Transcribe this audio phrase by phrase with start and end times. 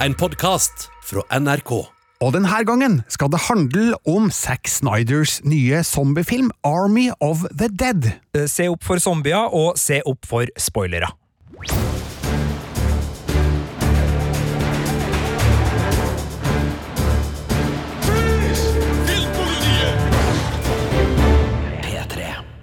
[0.00, 1.72] En podkast fra NRK.
[2.20, 8.10] Og denne gangen skal det handle om Zack Snyders nye zombiefilm Army of the Dead.
[8.36, 11.08] Eh, Se opp for zombier, og se opp for spoilere.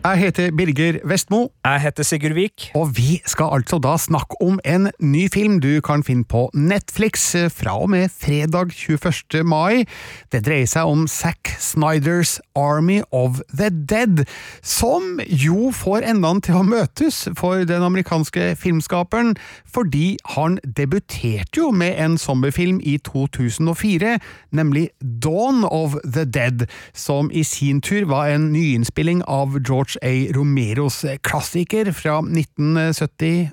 [0.07, 2.71] Jeg heter Birger Vestmo, Jeg heter Sigurd Vik.
[2.75, 7.35] og vi skal altså da snakke om en ny film du kan finne på Netflix
[7.51, 9.43] fra og med fredag 21.
[9.43, 9.83] mai.
[10.31, 14.23] Det dreier seg om Zack Snyders Army of the Dead,
[14.61, 19.35] som jo får endene til å møtes for den amerikanske filmskaperen,
[19.67, 24.19] fordi han debuterte jo med en zombiefilm i 2004,
[24.51, 30.13] nemlig Dawn of the Dead, som i sin tur var en nyinnspilling av George A.
[30.35, 33.51] Romeros klassiker fra 1978.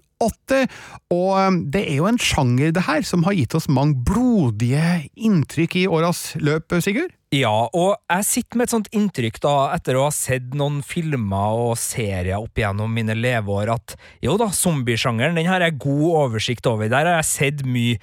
[1.12, 5.76] Og det er jo en sjanger, det her, som har gitt oss mange blodige inntrykk
[5.82, 7.12] i åras løp, Sigurd?
[7.34, 11.56] Ja, og jeg sitter med et sånt inntrykk da, etter å ha sett noen filmer
[11.64, 16.68] og serier opp gjennom mine leveår, at jo da, zombiesjangeren den har jeg god oversikt
[16.70, 17.98] over, der har jeg sett mye.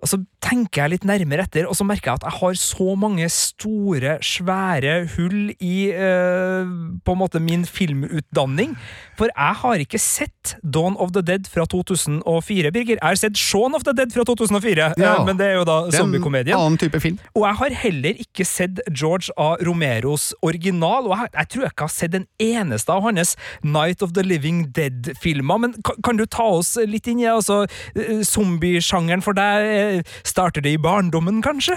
[0.00, 2.94] Og så tenker jeg litt nærmere etter, og så merker jeg at jeg har så
[2.98, 6.70] mange store, svære hull i eh,
[7.04, 8.72] på en måte min filmutdanning.
[9.18, 12.96] For jeg har ikke sett Dawn of the Dead fra 2004, Birger.
[12.96, 15.76] Jeg har sett Shaun of the Dead fra 2004, eh, men det er jo da
[15.92, 16.56] zombiekomedien.
[16.56, 17.20] annen type film.
[17.36, 19.52] Og jeg har heller ikke sett George A.
[19.66, 24.02] Romeros original, og jeg, jeg tror jeg ikke har sett en eneste av hans Night
[24.02, 25.60] of the Living Dead-filmer.
[25.66, 29.89] Men kan, kan du ta oss litt inn i altså, eh, zombiesjangeren for deg?
[30.26, 31.76] Starter det i barndommen, kanskje?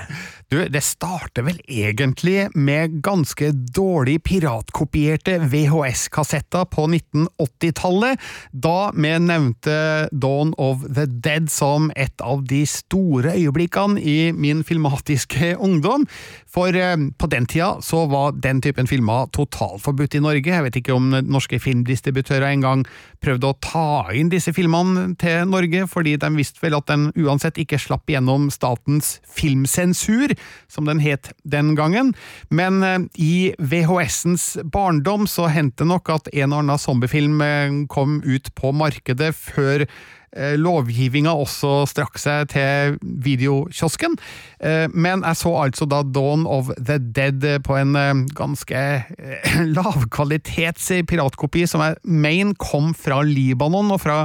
[0.52, 9.78] Du, det starter vel egentlig med ganske dårlig piratkopierte VHS-kassetter på 1980-tallet, da vi nevnte
[10.12, 16.06] Dawn of the Dead som et av de store øyeblikkene i min filmatiske ungdom.
[16.54, 20.54] For eh, på den tida så var den typen filmer totalforbudt i Norge.
[20.54, 22.86] Jeg vet ikke om norske filmdistributører engang
[23.24, 27.60] prøvde å ta inn disse filmene til Norge, fordi de visste vel at den uansett
[27.62, 30.34] ikke slapp gjennom statens filmsensur,
[30.68, 32.14] som den het den gangen.
[32.50, 38.22] Men eh, i VHS-ens barndom så hendte nok at en og annen zombiefilm eh, kom
[38.26, 39.88] ut på markedet før
[40.34, 44.18] lovgivninga også strakk seg til videokiosken.
[44.60, 49.62] Eh, Men jeg så altså da Dawn of the Dead på en eh, ganske eh,
[49.78, 54.24] lavkvalitets piratkopi som jeg mener kom fra Libanon og fra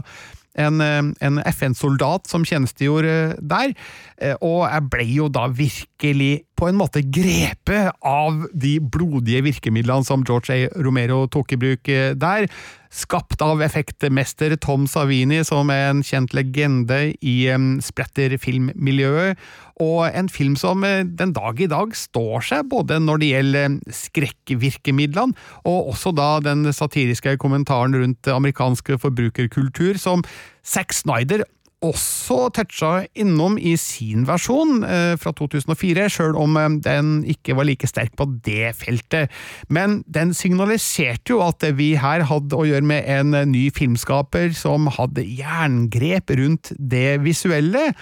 [0.58, 3.74] en, eh, en FN-soldat som tjenestegjorde der,
[4.18, 10.04] eh, og jeg ble jo da virkelig på en måte grepet av de blodige virkemidlene
[10.04, 10.68] som George A.
[10.78, 12.48] Romero tok i bruk eh, der,
[12.90, 17.36] skapt av effektmester Tom Savini, som er en kjent legende i
[17.84, 19.36] splatterfilmmiljøet,
[19.78, 23.78] og en film som eh, den dag i dag står seg, både når det gjelder
[24.00, 25.36] skrekkvirkemidlene,
[25.68, 30.24] og også da den satiriske kommentaren rundt amerikansk forbrukerkultur, som
[30.66, 31.44] Zack Snyder
[31.84, 37.68] også toucha innom i sin versjon eh, fra 2004, sjøl om eh, den ikke var
[37.68, 39.34] like sterk på det feltet.
[39.70, 44.90] Men den signaliserte jo at vi her hadde å gjøre med en ny filmskaper som
[44.98, 47.92] hadde jerngrep rundt det visuelle.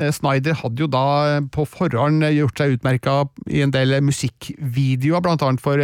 [0.00, 5.46] Eh, Snyder hadde jo da på forhånd gjort seg utmerka i en del musikkvideoer, blant
[5.46, 5.78] annet for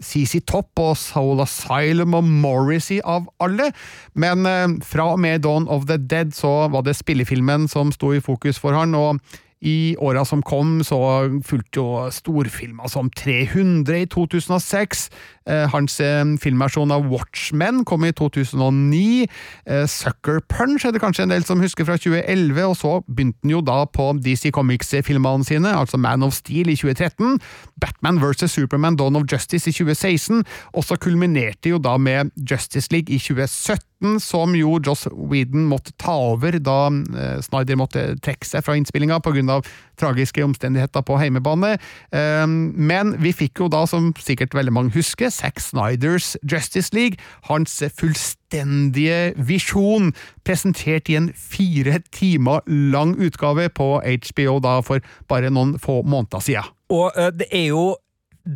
[0.00, 3.70] CC Topp og Soul Asylum og Morrissey av alle,
[4.14, 8.14] men eh, fra og med Dawn of the Dead så var det spillefilmen som sto
[8.16, 9.20] i fokus for han, og
[9.60, 10.98] i åra som kom, så
[11.44, 15.08] fulgte jo storfilmer som 300 i 2006.
[15.50, 19.26] Eh, hans eh, filmversjon av Watchmen kom i 2009.
[19.66, 23.44] Eh, Sucker Punch er det kanskje en del som husker fra 2011, og så begynte
[23.44, 27.36] han jo da på DC Comics-filmene sine, altså Man of Steel i 2013,
[27.80, 28.48] Batman vs.
[28.50, 33.20] Superman Dawn of Justice i 2016, og så kulminerte jo da med Justice League i
[33.20, 33.89] 2017
[34.20, 39.20] som jo Joss Whedon måtte ta over da eh, Snyder måtte trekke seg fra innspillinga
[39.20, 39.60] pga.
[40.00, 41.74] tragiske omstendigheter på heimebane.
[42.12, 47.20] Eh, men vi fikk jo da, som sikkert veldig mange husker, Zack Snyders Justice League,
[47.50, 50.14] hans fullstendige visjon,
[50.44, 56.40] presentert i en fire timer lang utgave på HBO da for bare noen få måneder
[56.40, 56.72] siden.
[56.90, 57.84] Og eh, det er jo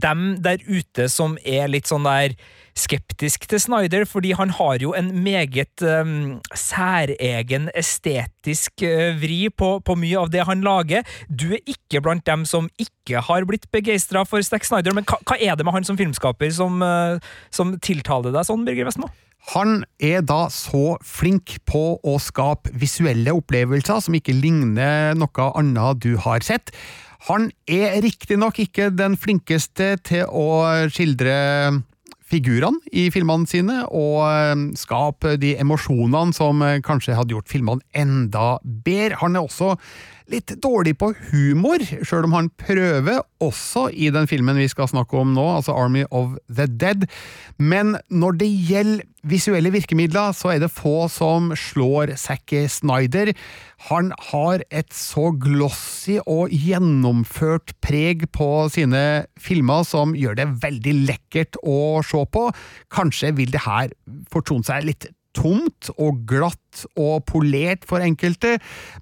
[0.03, 2.37] dem der ute som er litt sånn der
[2.75, 9.77] skeptisk til Snyder, fordi han har jo en meget um, særegen estetisk uh, vri på,
[9.87, 11.07] på mye av det han lager.
[11.31, 15.21] Du er ikke blant dem som ikke har blitt begeistra for Stack Snyder, men hva,
[15.23, 17.23] hva er det med han som filmskaper som, uh,
[17.55, 19.13] som tiltaler deg sånn, Birger Vestmo?
[19.53, 26.01] Han er da så flink på å skape visuelle opplevelser som ikke ligner noe annet
[26.01, 26.73] du har sett.
[27.29, 30.49] Han er riktignok ikke den flinkeste til å
[30.93, 31.35] skildre
[32.29, 39.21] figurene i filmene sine, og skape de emosjonene som kanskje hadde gjort filmene enda bedre.
[39.23, 39.75] Han er også
[40.33, 45.19] litt dårlig på humor, sjøl om han prøver, også i den filmen vi skal snakke
[45.21, 47.05] om nå, altså Army of the Dead.
[47.61, 53.33] Men når det gjelder visuelle virkemidler, så er det få som slår Zack Snyder.
[53.89, 60.97] Han har et så glossy og gjennomført preg på sine filmer som gjør det veldig
[61.09, 62.49] lekkert å se på.
[62.93, 63.93] Kanskje vil det her
[64.33, 66.61] fortone seg litt tomt og glatt
[66.99, 68.57] og polert for enkelte,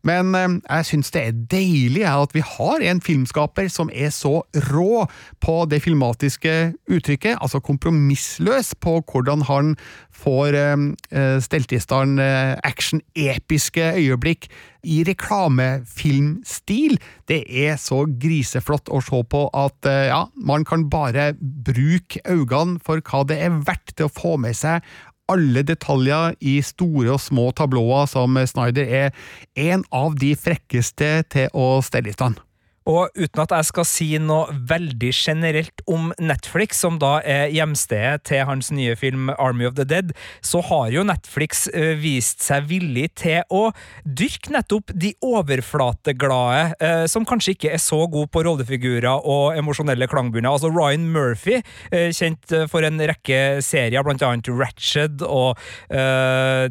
[0.06, 4.40] men eh, jeg syns det er deilig at vi har en filmskaper som er så
[4.70, 5.06] rå
[5.42, 6.56] på det filmatiske
[6.92, 9.74] uttrykket, altså kompromissløs på hvordan han
[10.22, 10.76] får eh,
[11.12, 14.50] eh, stelt i stand action-episke øyeblikk
[14.82, 16.96] i reklamefilmstil.
[17.30, 22.98] Det er så griseflott å se på at ja, man kan bare bruke øynene for
[23.06, 24.82] hva det er verdt til å få med seg
[25.30, 29.12] alle detaljer i store og små tablåer som Snyder er
[29.58, 32.40] en av de frekkeste til å stelle i stand.
[32.88, 38.24] Og uten at jeg skal si noe veldig generelt om Netflix, som da er hjemstedet
[38.28, 40.12] til hans nye film Army of the Dead,
[40.44, 43.68] så har jo Netflix uh, vist seg villig til å
[44.04, 50.08] dyrke nettopp de overflateglade, uh, som kanskje ikke er så gode på rollefigurer og emosjonelle
[50.10, 50.50] klangbunner.
[50.50, 51.60] Altså Ryan Murphy,
[51.94, 55.58] uh, kjent for en rekke serier, blant annet Ratched og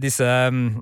[0.02, 0.82] disse um,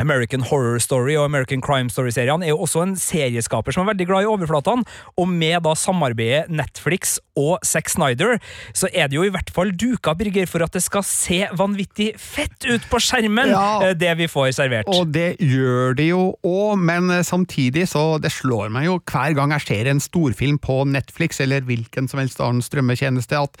[0.00, 4.06] American Horror Story og American Crime Story-seriene er jo også en serieskaper som er veldig
[4.08, 4.86] glad i overflatene,
[5.20, 8.38] og med da samarbeidet Netflix og Zack Snyder,
[8.76, 12.10] så er det jo i hvert fall duka, Birger, for at det skal se vanvittig
[12.20, 14.90] fett ut på skjermen, ja, eh, det vi får servert.
[14.90, 19.36] Og det gjør det jo òg, men eh, samtidig så det slår meg jo hver
[19.38, 23.60] gang jeg ser en storfilm på Netflix eller hvilken som helst annen strømmetjeneste, at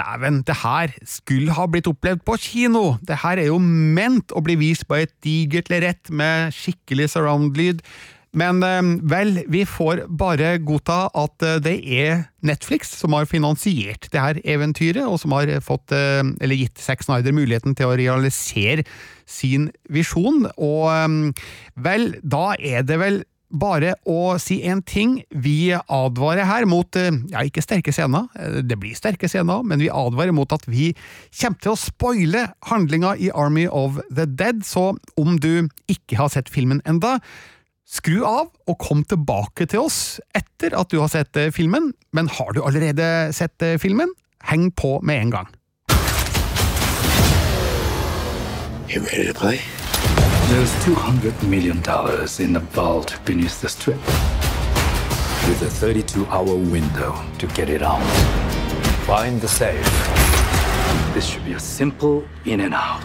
[0.00, 2.94] Dæven, det her skulle ha blitt opplevd på kino!
[3.04, 7.84] Det her er jo ment å bli vist på et digert lerret med skikkelig surround-lyd.
[8.40, 14.06] Men eh, vel, vi får bare godta at eh, det er Netflix som har finansiert
[14.12, 17.98] det her eventyret, og som har fått, eh, eller gitt Zack Snyder muligheten til å
[17.98, 18.86] realisere
[19.26, 20.46] sin visjon.
[20.56, 21.34] Og
[21.74, 25.18] vel, da er det vel bare å si én ting.
[25.30, 29.82] Vi advarer her mot eh, ja, ikke sterke scener, eh, det blir sterke scener, men
[29.82, 30.92] vi advarer mot at vi
[31.40, 36.32] kommer til å spoile handlinga i Army of the Dead, så om du ikke har
[36.32, 37.18] sett filmen enda,
[37.90, 42.30] skru av og kom tilbake til oss etter at du har sett eh, filmen, men
[42.38, 44.14] har du allerede sett filmen,
[44.46, 45.56] heng på med en gang.
[48.90, 49.60] You ready to play?
[50.50, 51.76] There's $200 million
[52.40, 53.98] in the vault beneath the strip.
[55.48, 58.02] With a 32 hour window to get it out.
[59.06, 59.84] Find the safe.
[61.14, 63.04] This should be a simple in and out.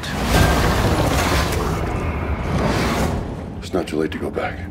[3.59, 4.67] It's not too late to go back.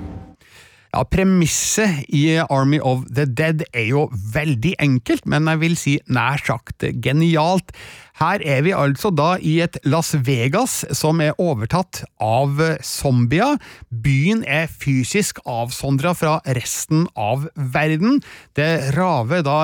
[0.95, 5.95] Ja, Premisset i Army of the Dead er jo veldig enkelt, men jeg vil si
[6.07, 7.73] nær sagt genialt.
[8.21, 13.59] Her er vi altså da i et Las Vegas som er overtatt av zombier.
[13.91, 18.23] Byen er fysisk avsondra fra resten av verden.
[18.55, 19.59] Det raver da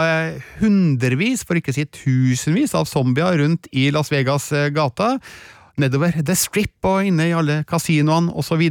[0.59, 5.15] hundrevis, for ikke å si tusenvis, av zombier rundt i Las Vegas gata.
[5.79, 8.67] Nedover The Strip og inne i alle kasinoene osv.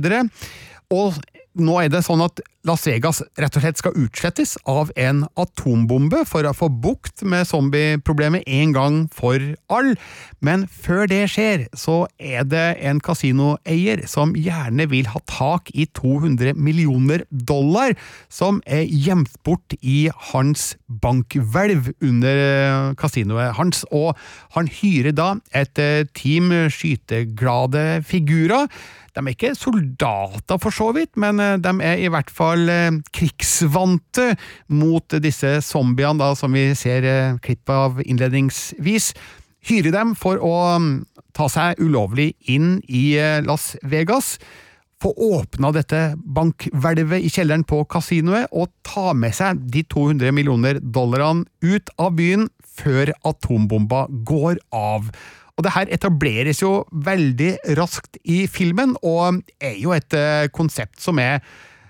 [0.90, 1.16] Og
[1.64, 6.26] nå er det sånn at Las Vegas rett og slett skal utslettes av en atombombe
[6.28, 9.40] for å få bukt med zombieproblemet en gang for
[9.72, 9.94] all.
[10.44, 15.88] Men før det skjer, så er det en kasinoeier som gjerne vil ha tak i
[15.96, 17.96] 200 millioner dollar,
[18.28, 23.86] som er gjemt bort i hans bankhvelv under kasinoet hans.
[23.96, 24.20] Og
[24.58, 25.80] han hyrer da et
[26.12, 28.68] team skyteglade figurer
[29.16, 33.02] de er ikke soldater, for så vidt, men eh, de er i hvert fall eh,
[33.16, 34.32] krigsvante
[34.74, 39.14] mot disse zombiene, da, som vi ser eh, klipp av innledningsvis.
[39.70, 40.90] Hyre dem for å mm,
[41.36, 43.12] ta seg ulovlig inn i
[43.46, 44.38] Las Vegas
[45.00, 50.80] få åpna dette bankhvelvet i kjelleren på kasinoet og ta med seg de 200 millioner
[50.84, 52.50] dollarene ut av byen
[52.80, 55.08] før atombomba går av.
[55.60, 61.04] Og det her etableres jo veldig raskt i filmen, og er jo et uh, konsept
[61.04, 61.44] som er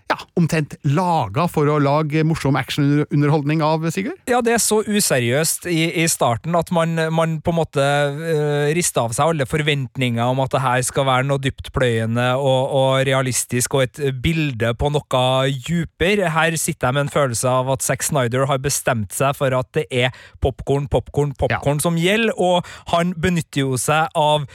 [0.09, 4.17] ja, omtrent laga for å lage morsom actionunderholdning av, Sigurd?
[4.29, 8.69] Ja, det er så useriøst i, i starten at man, man, på en måte uh,
[8.75, 13.05] rister av seg alle forventninger om at det her skal være noe dyptpløyende og, og
[13.09, 15.23] realistisk og et bilde på noe
[15.53, 16.31] djupere.
[16.33, 19.69] Her sitter jeg med en følelse av at Zack Snyder har bestemt seg for at
[19.77, 21.85] det er popkorn, popkorn, popkorn ja.
[21.85, 24.49] som gjelder, og han benytter jo seg av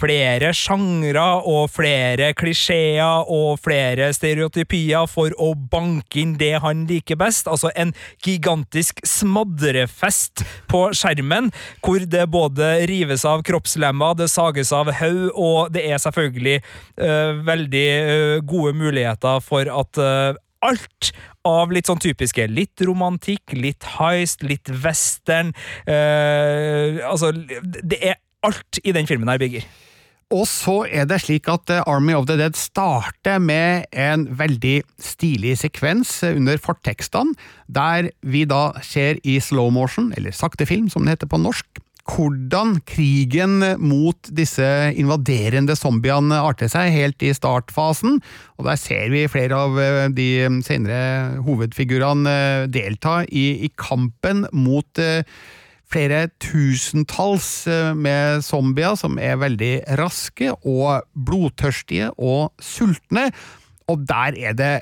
[0.00, 7.18] flere sjangre og flere klisjeer og flere stereotypier for å banke inn det han liker
[7.20, 7.50] best.
[7.50, 7.94] Altså en
[8.24, 11.50] gigantisk smadrefest på skjermen,
[11.84, 16.60] hvor det både rives av kroppslemmer, det sages av haug, og det er selvfølgelig
[17.00, 21.12] uh, veldig uh, gode muligheter for at uh, alt
[21.48, 22.44] av litt sånn typiske.
[22.52, 25.54] Litt romantikk, litt heist, litt western.
[25.88, 29.68] Eh, altså, det er alt i den filmen her, Birger.
[30.30, 34.76] Og så er det slik at eh, Army of the Dead starter med en veldig
[35.02, 37.34] stilig sekvens under fortekstene,
[37.66, 41.82] der vi da ser i slow motion, eller sakte film som det heter på norsk,
[42.10, 44.66] hvordan krigen mot disse
[44.98, 48.18] invaderende zombiene arter seg helt i startfasen.
[48.58, 50.30] Og der ser vi flere av eh, de
[50.62, 55.02] senere hovedfigurene eh, delta i, i kampen mot
[55.90, 63.30] flere tusentalls eh, med zombier som er veldig raske og blodtørstige og sultne,
[63.90, 64.74] og der er det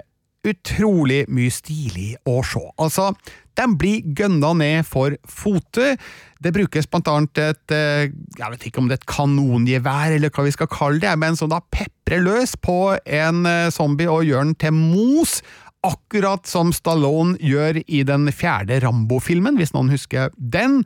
[0.49, 2.63] utrolig mye stilig å se.
[2.81, 3.11] Altså,
[3.59, 5.97] de blir gønna ned for fote.
[6.39, 10.33] Det brukes blant annet et eh, jeg vet ikke om det er et kanongevær, eller
[10.33, 14.29] hva vi skal kalle det, men som da peprer løs på en eh, zombie og
[14.29, 15.41] gjør den til mos
[15.87, 20.81] akkurat som Stallone gjør i den fjerde Rambo-filmen, hvis noen husker den.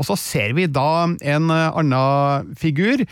[0.00, 3.04] Og så ser vi da en annen figur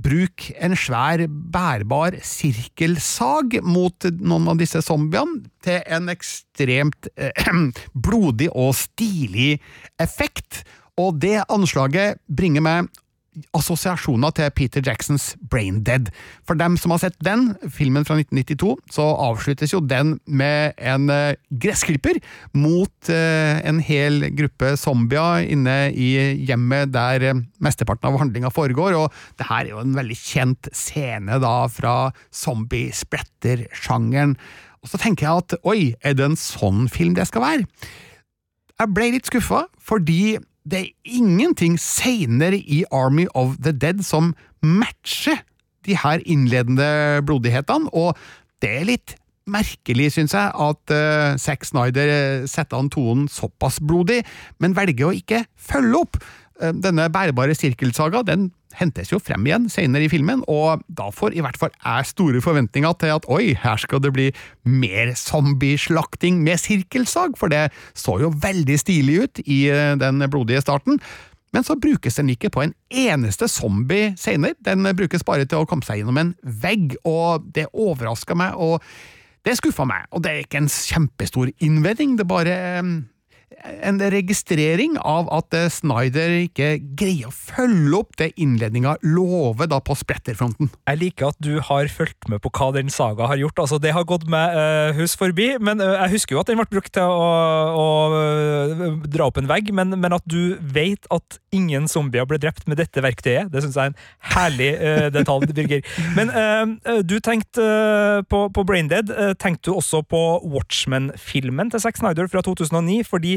[0.00, 7.50] bruke en svær, bærbar sirkelsag mot noen av disse zombiene, til en ekstremt eh,
[8.06, 9.58] blodig og stilig
[10.00, 10.62] effekt.
[11.00, 12.90] Og det anslaget bringer meg
[13.54, 16.10] assosiasjoner til Peter Jacksons Brain Dead.
[16.46, 21.10] For dem som har sett den, filmen fra 1992, så avsluttes jo den med en
[21.12, 22.20] uh, gressklipper
[22.58, 28.92] mot uh, en hel gruppe zombier inne i hjemmet der uh, mesteparten av handlinga foregår,
[28.98, 29.06] og
[29.38, 31.96] det her er jo en veldig kjent scene da fra
[32.34, 34.36] zombie-splatter-sjangeren.
[34.80, 37.64] Og så tenker jeg at oi, er det en sånn film det skal være?
[38.80, 44.34] Jeg ble litt skuffa, fordi det er ingenting seinere i Army of the Dead som
[44.62, 45.40] matcher
[45.88, 48.18] de her innledende blodighetene, og
[48.60, 49.16] det er litt
[49.50, 54.20] merkelig, syns jeg, at uh, Zack Snyder eh, setter an tonen såpass blodig,
[54.62, 56.20] men velger å ikke følge opp.
[56.60, 61.34] Uh, denne bærbare sirkelsaga den hentes jo frem igjen senere i filmen, og da får
[61.34, 64.28] i hvert fall jeg store forventninger til at oi, her skal det bli
[64.68, 70.62] mer zombieslakting med sirkelsag, for det så jo veldig stilig ut i eh, den blodige
[70.62, 71.00] starten.
[71.50, 75.68] Men så brukes den ikke på en eneste zombie senere, den brukes bare til å
[75.70, 78.78] komme seg gjennom en vegg, og det overraska meg, og
[79.46, 80.06] det skuffa meg.
[80.14, 82.92] Og det er ikke en kjempestor innvending, det bare eh,
[83.60, 89.80] en registrering av at eh, Snyder ikke greier å følge opp det innledninga lover da
[89.84, 90.70] på spretterfronten.
[90.88, 93.60] Jeg liker at du har fulgt med på hva den saga har gjort.
[93.64, 96.60] Altså, det har gått meg uh, hus forbi, men uh, jeg husker jo at den
[96.60, 97.28] ble brukt til å,
[97.74, 102.38] å uh, dra opp en vegg, men, men, at du vet at ingen zombier ble
[102.40, 104.00] drept med dette verktøyet, det syns jeg er en
[104.34, 104.70] herlig
[105.14, 105.84] detalj, Birger.
[106.14, 106.30] Men
[107.06, 107.64] du tenkte
[108.30, 109.10] på, på Braindead.
[109.40, 113.00] tenkte du også på Watchmen-filmen til Zack Snyder fra 2009?
[113.10, 113.36] fordi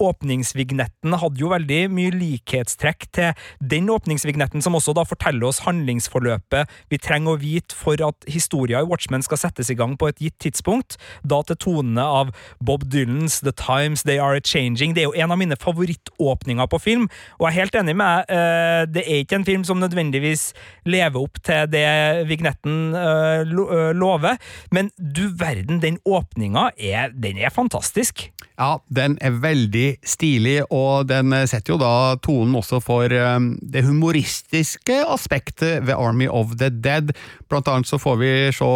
[0.00, 6.70] åpningsvignetten hadde jo veldig mye likhetstrekk til den åpningsvignetten, som også da forteller oss handlingsforløpet
[6.90, 10.20] vi trenger å vite for at historia i Watchmen skal settes i gang på et
[10.22, 12.32] gitt tidspunkt, da til tonene av
[12.64, 14.94] Bob Dylans The Times They Are Changing.
[14.96, 18.10] Det er jo en av mine favorittåpninger på film, og jeg er helt enig med
[18.10, 20.50] deg, eh, det er ikke en film som nødvendigvis
[20.88, 21.86] lever opp til det
[22.30, 24.40] vignetten eh, eh, lover,
[24.74, 28.28] men du verden, den åpninga er, den er fantastisk.
[28.60, 33.84] Ja, den er veldig stilig, og den setter jo da tonen også for um, det
[33.86, 37.12] humoristiske aspektet ved Army of the Dead.
[37.50, 38.70] Blant annet så får vi se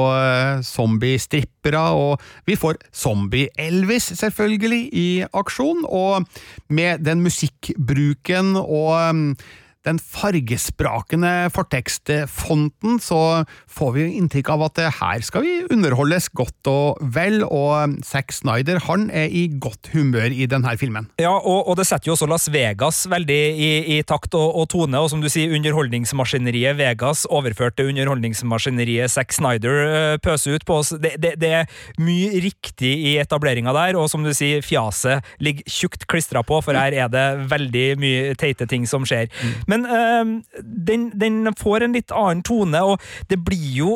[0.65, 5.85] zombiestrippere, zombie-strippere, og vi får zombie-Elvis, selvfølgelig, i aksjon.
[5.89, 6.25] Og
[6.69, 9.37] med den musikkbruken og um,
[9.85, 16.71] den fargesprakende fortekstfonten, så får vi jo inntrykk av at her skal vi underholdes godt
[16.71, 21.11] og vel, og Zack Snyder han er i godt humør i denne filmen.
[21.21, 24.69] Ja, og, og det setter jo også Las Vegas veldig i, i takt og, og,
[24.73, 30.67] tone, og som du sier, underholdningsmaskineriet Vegas overført til underholdningsmaskineriet Zack Snyder uh, pøser ut
[30.67, 30.95] på oss.
[30.97, 35.69] Det, det, det, er mye riktig i etableringa der, og som du sier, fjaset ligger
[35.71, 39.29] tjukt klistra på, for her er det veldig mye teite ting som skjer.
[39.29, 39.74] Mm.
[39.75, 43.95] Men øh, den, den får en litt annen tone, og det blir jo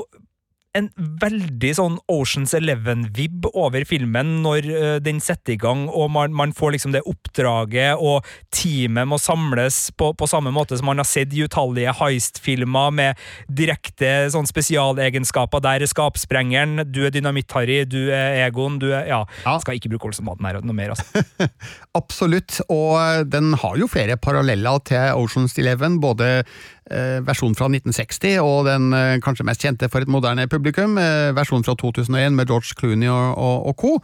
[0.78, 0.88] en
[1.22, 6.54] veldig sånn Oceans Eleven-vib over filmen når uh, den setter i gang, og man, man,
[6.56, 11.08] får liksom det oppdraget, og teamet må samles på, på samme måte som man har
[11.08, 15.62] sett i utallige heist-filmer med direkte sånn spesialegenskaper.
[15.64, 19.54] Der er skapsprengeren, du er Dynamitt-Harry, du er Egon, du er Ja, ja.
[19.62, 21.48] skal ikke bruke Olsenmaten her noe mer, altså.
[22.00, 26.44] Absolutt, og den har jo flere paralleller til Oceans Eleven, både
[27.24, 31.66] versjonen fra 1960 og den eh, kanskje mest kjente for et moderne publikum, eh, versjonen
[31.66, 33.94] fra 2001 med George Clooney og, og, og co.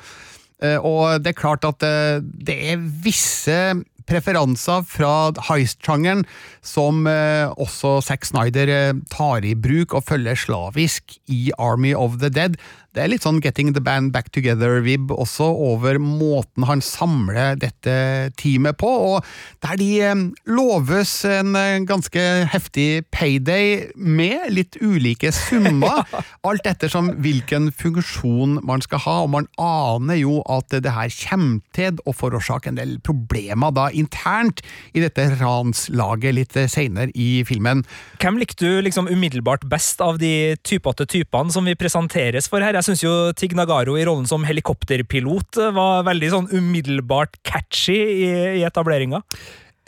[0.64, 3.74] Og det er klart at det er visse
[4.08, 6.22] preferanser fra heist-sjangeren
[6.64, 12.56] som også Zack Snyder tar i bruk og følger slavisk i Army of the Dead.
[12.94, 17.94] Det er litt sånn Getting the Band Back Together-vib også over måten han samler dette
[18.38, 19.24] teamet på, og
[19.64, 22.22] der de eh, loves en eh, ganske
[22.52, 26.04] heftig payday med litt ulike summer,
[26.46, 31.64] alt ettersom hvilken funksjon man skal ha, og man aner jo at det her kommer
[31.74, 34.62] til å forårsake en del problemer da internt
[34.94, 37.82] i dette ranslaget litt seinere i filmen.
[38.22, 42.83] Hvem likte du liksom umiddelbart best av de typete typene som vi presenteres for her?
[42.84, 48.28] Jeg syns jo Tig Nagaro i rollen som helikopterpilot var veldig sånn umiddelbart catchy i,
[48.58, 49.24] i etableringa.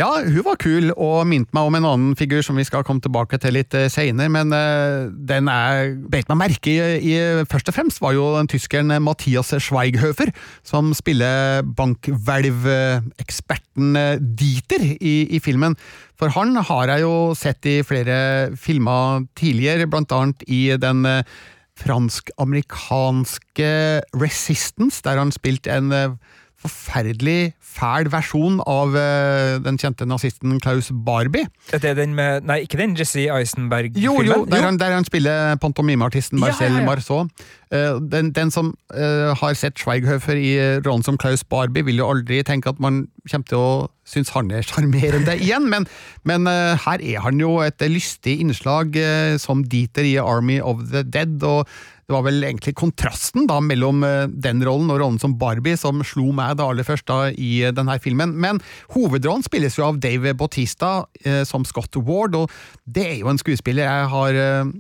[0.01, 3.05] Ja, hun var kul og minte meg om en annen figur som vi skal komme
[3.05, 6.81] tilbake til litt uh, seinere, men uh, den jeg beit meg merke i,
[7.13, 10.33] i, først og fremst, var jo den tyskeren Mathias Schweighöfer,
[10.65, 13.93] som spiller bankhvelveksperten
[14.41, 15.77] Dieter i, i, filmen.
[16.17, 21.05] For han har jeg jo sett i flere filmer tidligere, blant annet i den
[21.77, 23.71] fransk-amerikanske
[24.17, 26.17] Resistance, der han spilte en eh,
[26.67, 31.47] forferdelig fæl versjon av uh, den kjente nazisten Klaus Barbie.
[31.69, 34.03] Det er den med Nei, ikke den Jesse Eisenberg-filmen?
[34.03, 36.87] Jo, jo, der, Han, der han spiller pantomimeartisten Marcel ja, ja, ja.
[36.89, 37.29] Marceau.
[37.69, 40.57] Uh, den, den, som uh, har sett Schweighöfer i
[40.87, 43.71] rollen som Klaus Barbie, vil jo aldri tenke at man kommer til å
[44.07, 45.89] synes han er sjarmerende igjen, men,
[46.29, 48.95] men her er han jo et lystig innslag
[49.43, 51.43] som Dieter i Army of the Dead.
[51.43, 51.67] og
[52.07, 56.05] det var vel egentlig kontrasten da mellom eh, den rollen og rollen som Barbie som
[56.07, 58.37] slo meg da aller først i eh, denne filmen.
[58.39, 58.61] Men
[58.95, 62.53] hovedrollen spilles jo av Dave Bautista eh, som Scott Ward, og
[62.87, 64.71] det er jo en skuespiller jeg har eh,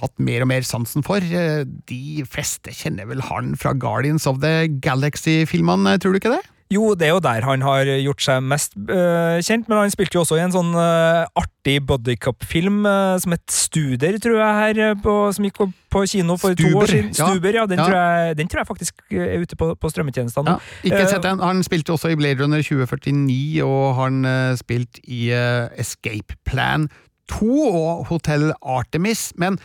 [0.00, 1.22] hatt mer og mer sansen for.
[1.22, 6.42] Eh, de fleste kjenner vel han fra Guardians of the Galaxy-filmene, tror du ikke det?
[6.72, 10.18] Jo, det er jo der han har gjort seg mest uh, kjent, men han spilte
[10.18, 14.98] jo også i en sånn uh, artig bodycup-film uh, som het Studer, tror jeg, her
[15.02, 17.12] på, som gikk på kino for Stuber, to år siden.
[17.14, 17.28] Ja.
[17.30, 17.66] Stuber, ja.
[17.70, 17.86] Den, ja.
[17.86, 20.56] Tror jeg, den, Tror jeg, faktisk er ute på, på strømmetjenestene.
[20.56, 21.42] Ja, ikke sett den.
[21.44, 24.26] Han spilte også i Blade Runner 2049, og han
[24.58, 25.28] spilte i
[25.78, 26.88] Escape Plan
[27.30, 29.60] 2 og Hotell Artemis, men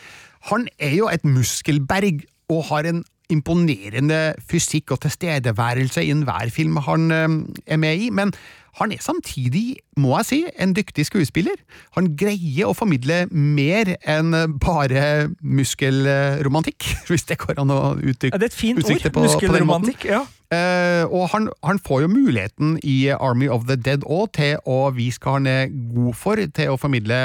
[0.49, 6.81] han er jo et muskelberg og har en imponerende fysikk og tilstedeværelse i enhver film
[6.85, 7.29] han eh,
[7.67, 8.33] er med i, men
[8.79, 11.57] han er samtidig, må jeg si, en dyktig skuespiller.
[11.97, 14.31] Han greier å formidle mer enn
[14.63, 19.25] bare muskelromantikk, hvis det går an å uttrykke ja, Det er et fint ord, på,
[19.27, 20.07] muskelromantikk.
[20.11, 20.23] ja.
[20.51, 24.89] Uh, og han, han, får jo muligheten i Army of the Dead òg til å
[24.91, 27.19] vise hva han er god for, til å formidle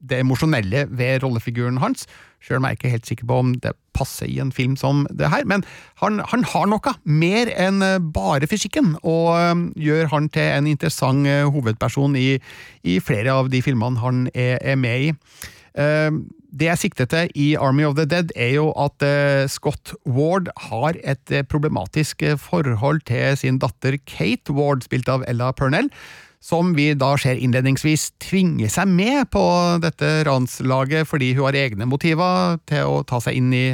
[0.00, 2.06] det emosjonelle ved rollefiguren hans.
[2.44, 5.04] Sjøl om jeg ikke er helt sikker på om det passer i en film som
[5.10, 5.46] det her.
[5.48, 5.64] Men
[6.02, 10.70] han, han har noe mer enn eh, bare fysikken, og um, gjør han til en
[10.70, 12.36] interessant uh, hovedperson i,
[12.84, 15.12] i, flere av de filmene han er, er med i.
[15.76, 19.04] Det jeg sikter til i Army of the Dead, er jo at
[19.52, 25.90] Scott Ward har et problematisk forhold til sin datter Kate Ward, spilt av Ella Purnell
[26.46, 29.42] som vi da ser innledningsvis tvinge seg med på
[29.82, 33.66] dette ranslaget fordi hun har egne motiver til å ta seg inn i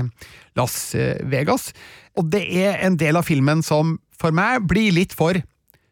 [0.57, 0.95] Las
[1.29, 1.71] Vegas.
[2.17, 5.37] Og det er en del av filmen som for meg blir litt for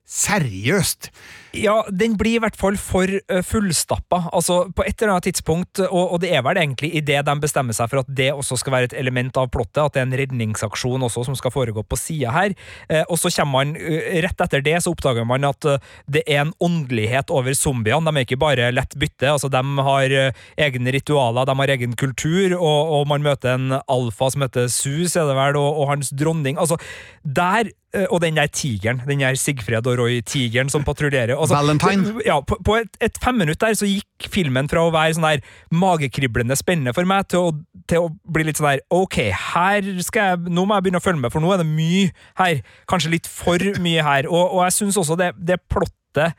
[0.08, 1.10] seriøst.
[1.56, 4.22] Ja, den blir i hvert fall for uh, fullstappa.
[4.36, 7.74] Altså, på et eller annet tidspunkt, og, og det er vel egentlig idet de bestemmer
[7.74, 10.18] seg for at det også skal være et element av plottet, at det er en
[10.20, 12.54] redningsaksjon også som skal foregå på sida her,
[12.92, 13.76] uh, og så kommer man
[14.20, 15.66] Rett etter det så oppdager man at
[16.10, 18.06] det er en åndelighet over zombiene.
[18.06, 19.26] De er ikke bare lett bytte.
[19.30, 20.14] altså De har
[20.60, 25.16] egne ritualer, de har egen kultur, og, og man møter en alfa som heter Sus,
[25.16, 26.60] er det vel, og, og hans dronning.
[26.60, 26.78] Altså,
[27.24, 27.72] der
[28.10, 31.34] og den der tigeren, den der Sigfred og Roy-tigeren som patruljerer.
[31.40, 32.14] Altså, Valentine.
[32.26, 35.44] Ja, på, på et, et femminutt der så gikk filmen fra å være sånn der
[35.74, 37.54] magekriblende spennende for meg, til å,
[37.90, 39.18] til å bli litt sånn der Ok,
[39.54, 42.06] her skal jeg Nå må jeg begynne å følge med, for nå er det mye
[42.40, 42.62] her.
[42.90, 44.30] Kanskje litt for mye her.
[44.30, 46.36] Og, og jeg syns også det, det plottet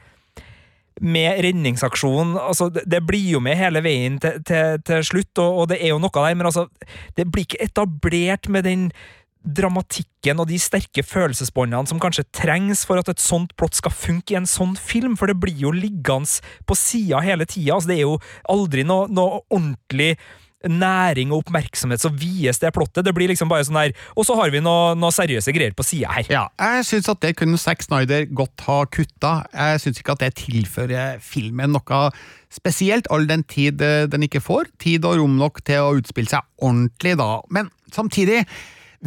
[1.02, 5.62] med redningsaksjonen altså, det, det, blir jo med hele veien til, til, til slutt, og,
[5.62, 6.68] og, det er jo noe der, men altså,
[7.18, 8.84] det blir ikke etablert med den
[9.42, 14.36] dramatikken og de sterke følelsesbåndene som kanskje trengs for at et sånt plott skal funke
[14.36, 17.76] i en sånn film, for det blir jo liggende på sida hele tida.
[17.78, 18.20] Altså, det er jo
[18.54, 20.16] aldri noe, noe ordentlig
[20.70, 23.04] næring og oppmerksomhet så vies det plottet.
[23.06, 25.86] Det blir liksom bare sånn der Og så har vi noe, noe seriøse greier på
[25.86, 26.28] sida her.
[26.30, 29.34] Ja, jeg syns at det kunne Zack Snyder godt ha kutta.
[29.56, 32.04] Jeg syns ikke at det tilfører filmen noe
[32.52, 34.70] spesielt, all den tid eh, den ikke får.
[34.82, 37.40] Tid og rom nok til å utspille seg ordentlig, da.
[37.50, 38.44] Men samtidig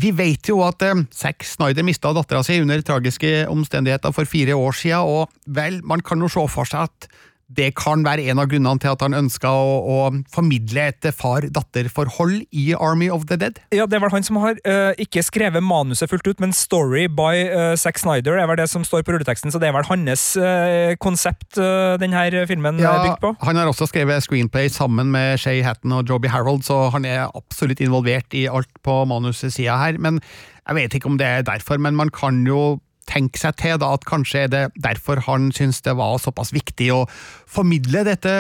[0.01, 4.57] vi vet jo at eh, Zack Snyder mista dattera si under tragiske omstendigheter for fire
[4.59, 7.09] år siden, og vel, man kan jo se for seg at
[7.53, 9.97] det kan være en av grunnene til at han ønska å, å,
[10.33, 13.61] formidle et far-datter-forhold i Army of the Dead.
[13.75, 17.07] Ja, Det er vel han som har uh, ikke skrevet manuset fullt ut, men Story
[17.09, 19.87] by uh, Zack Snyder er vel det som står på rulleteksten, så det er vel
[19.91, 23.35] hans uh, konsept uh, denne filmen ja, er bygd på?
[23.45, 27.29] Han har også skrevet screenplay sammen med Shay Hatton og Joby Harold, så han er
[27.29, 30.01] absolutt involvert i alt på manussida her.
[30.01, 30.21] men
[30.65, 32.79] jeg vet ikke om det er derfor, men man kan jo
[33.11, 36.91] tenke seg til da, at kanskje er det derfor han syns det var såpass viktig
[36.95, 37.03] å
[37.51, 38.33] formidle dette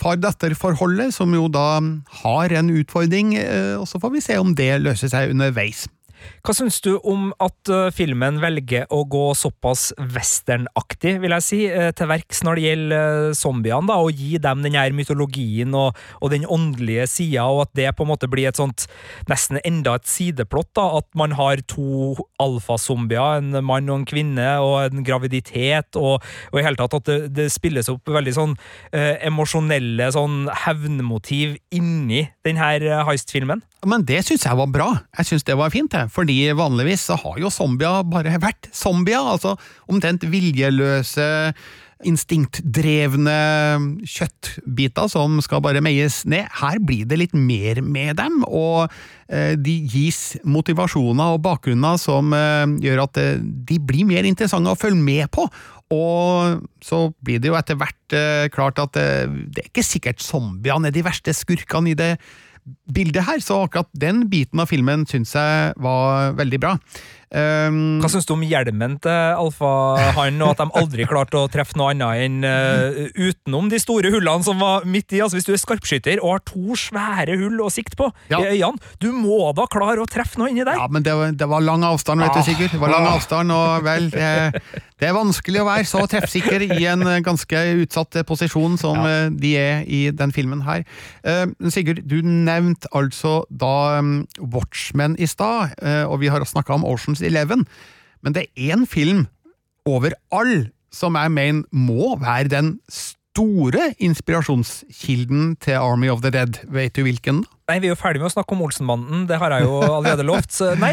[0.00, 1.80] far-datter-forholdet, som jo da
[2.24, 5.86] har en utfordring, eh, og så får vi se om det løser seg underveis.
[6.44, 11.60] Hva syns du om at uh, filmen velger å gå såpass westernaktig, vil jeg si,
[11.68, 15.76] uh, til verks når det gjelder uh, zombiene, da, og gi dem den her mytologien
[15.76, 18.86] og, og den åndelige sida, og at det på en måte blir et sånt
[19.30, 24.48] nesten enda et sideplott, da, at man har to alfazombier, en mann og en kvinne,
[24.64, 28.56] og en graviditet, og, og i hele tatt at det, det spilles opp veldig sånn
[28.92, 33.60] emosjonelle sånn hevnmotiv inni den her heist-filmen.
[33.86, 34.88] Men det syns jeg var bra.
[35.18, 36.08] Jeg syns det var fint, jeg.
[36.12, 39.20] Fordi vanligvis så har jo zombier bare vært zombier.
[39.34, 39.56] Altså
[39.90, 41.28] omtrent viljeløse,
[42.06, 43.36] instinktdrevne
[44.08, 46.48] kjøttbiter som skal bare meies ned.
[46.60, 48.88] Her blir det litt mer med dem, og
[49.28, 54.72] eh, de gis motivasjoner og bakgrunner som eh, gjør at eh, de blir mer interessante
[54.72, 55.46] å følge med på.
[55.90, 60.22] Og så blir det jo etter hvert eh, klart at eh, det er ikke sikkert
[60.22, 62.12] zombiene er de verste skurkene i det
[62.92, 66.76] bildet her, så akkurat den biten av filmen syns jeg var veldig bra.
[67.30, 71.78] Um, Hva syns du om hjelmen til alfahannen, og at de aldri klarte å treffe
[71.78, 75.20] noe annet enn uh, utenom de store hullene som var midt i?
[75.22, 78.40] Altså Hvis du er skarpskytter og har to svære hull å sikte på ja.
[78.40, 80.74] i øynene, du må da klare å treffe noe inni der!
[80.80, 82.40] Ja, men det var, det var lang avstand, vet ah.
[82.40, 82.74] du, Sigurd.
[82.74, 83.14] Det var lang ah.
[83.20, 84.32] avstand, og vel det,
[84.98, 89.06] det, er vanskelig å være så treffsikker i en ganske utsatt posisjon som ja.
[89.10, 90.82] Eh, de er i den filmen her.
[91.22, 96.74] Uh, Sigurd, du nevnte altså da um, Watchmen i stad, uh, og vi har snakka
[96.74, 97.66] om Oceans Oceans Eleven,
[98.24, 99.26] men det er én film
[99.88, 106.58] over all som jeg mener må være den store inspirasjonskilden til Army of the Dead.
[106.66, 107.44] Vet du hvilken?
[107.70, 110.26] Nei, Vi er jo ferdig med å snakke om Olsenbanden, det har jeg jo allerede
[110.26, 110.56] lovt.
[110.80, 110.92] Nei,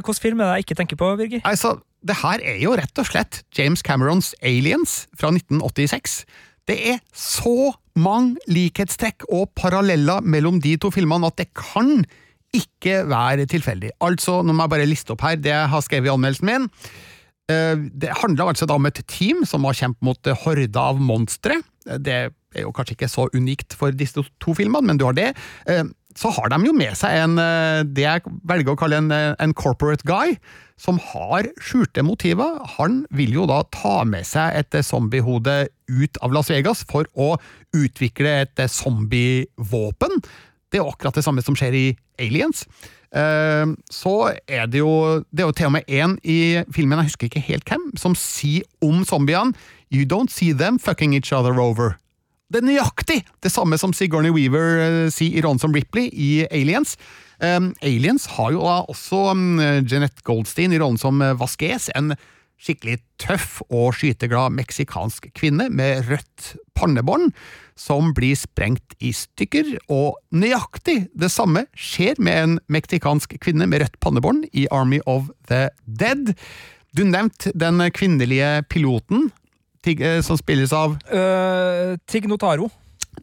[0.00, 1.44] hvilken film er det jeg ikke tenker på, Birger?
[1.44, 6.24] Altså, Det her er jo rett og slett James Camerons Aliens fra 1986.
[6.68, 12.04] Det er så mange likhetstrekk og paralleller mellom de to filmene at det kan
[12.58, 13.92] ikke være tilfeldig.
[14.04, 16.70] Altså, nå må jeg bare liste opp her det jeg har skrevet i anmeldelsen min.
[17.52, 21.60] Eh, det handler altså da om et team som har kjempet mot horder av monstre.
[21.86, 25.32] Det er jo kanskje ikke så unikt for disse to filmene, men du har det.
[25.70, 25.84] Eh,
[26.16, 29.54] så har de jo med seg en, eh, det jeg velger å kalle en, en
[29.54, 30.34] corporate guy,
[30.80, 32.58] som har skjulte motiver.
[32.78, 37.36] Han vil jo da ta med seg et zombiehode ut av Las Vegas for å
[37.76, 40.20] utvikle et zombievåpen
[40.76, 41.86] det er jo akkurat det samme som skjer i
[42.20, 42.66] Aliens.
[43.16, 47.12] Uh, så er det jo Det er jo til og med én i filmen, jeg
[47.12, 49.56] husker ikke helt hvem, som sier om zombiene
[49.94, 51.96] You don't see them fucking each other over.
[52.50, 56.96] Det er nøyaktig det samme som Sigourney Weaver uh, sier i Ronson Ripley i Aliens.
[57.40, 62.16] Um, Aliens har jo også um, Jeanette Goldstein i rollen som uh, Vasquez, en
[62.60, 67.32] skikkelig tøff og skyteglad meksikansk kvinne med rødt pannebånd
[67.76, 73.84] som blir sprengt i stykker, og nøyaktig det samme skjer med en meksikansk kvinne med
[73.84, 76.32] rødt pannebånd i Army of the Dead.
[76.96, 79.30] Du nevnte den kvinnelige piloten
[79.84, 82.70] tig, eh, som spilles av Uh, Tig Notaro.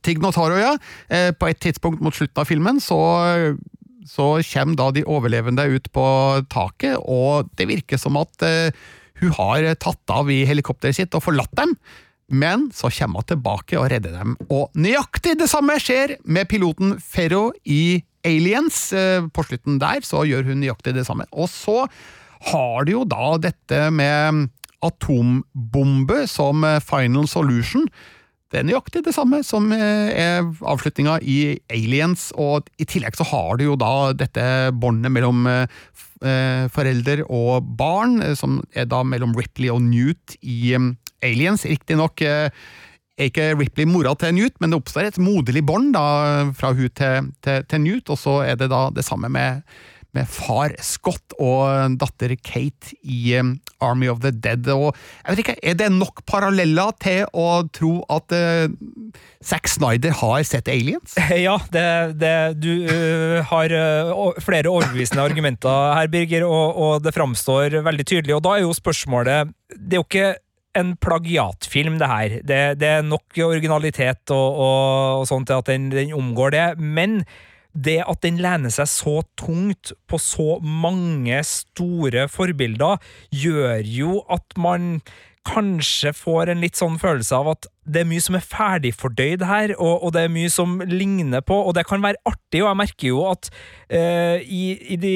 [0.02, 0.78] Tig Notaro, ja.
[1.10, 3.56] Eh, På et tidspunkt mot slutten av filmen så,
[4.06, 6.06] så kommer da de overlevende ut på
[6.50, 8.46] taket, og det virker som at
[9.24, 11.76] hun har tatt av i helikopteret sitt og forlatt dem.
[12.34, 16.96] Men så kommer hun tilbake og redder dem, og nøyaktig det samme skjer med piloten
[17.04, 18.78] Ferro i Aliens.
[18.96, 21.28] Eh, På slutten der så gjør hun nøyaktig det samme.
[21.36, 21.84] Og så
[22.54, 24.48] har de jo da dette med
[24.84, 27.86] atombombe som eh, final solution.
[28.54, 33.26] Det er nøyaktig det samme som eh, er avslutninga i Aliens, og i tillegg så
[33.26, 34.44] har du jo da dette
[34.78, 35.64] båndet mellom eh,
[36.22, 40.86] eh, forelder og barn, som er da mellom Ripley og Newt i eh,
[41.26, 41.66] Aliens.
[41.66, 42.54] Riktignok er
[43.26, 45.98] ikke Ripley mora til Newt, men det oppstår et moderlig bånd
[46.54, 49.66] fra hun til, til, til Newt, og så er det da det samme med,
[50.14, 54.68] med far Scott og datter Kate i um, Army of the Dead.
[54.74, 58.68] Og jeg vet ikke, Er det nok paralleller til å tro at uh,
[59.44, 61.18] Zack Snyder har sett Aliens?
[61.44, 61.86] Ja, det,
[62.22, 68.08] det, du uh, har uh, flere overbevisende argumenter her, Birger, og, og det framstår veldig
[68.08, 68.38] tydelig.
[68.38, 70.34] Og da er jo spørsmålet Det er jo ikke
[70.80, 72.38] en plagiatfilm, det her.
[72.42, 76.68] Det, det er nok originalitet og, og, og sånt til at den, den omgår det.
[76.82, 77.22] Men
[77.74, 83.02] det at den lener seg så tungt på så mange store forbilder,
[83.34, 85.00] gjør jo at man
[85.44, 89.74] kanskje får en litt sånn følelse av at det er mye som er ferdigfordøyd her,
[89.76, 92.80] og, og det er mye som ligner på, og det kan være artig, og jeg
[92.80, 93.50] merker jo at
[93.92, 94.64] uh, i,
[94.96, 95.14] i de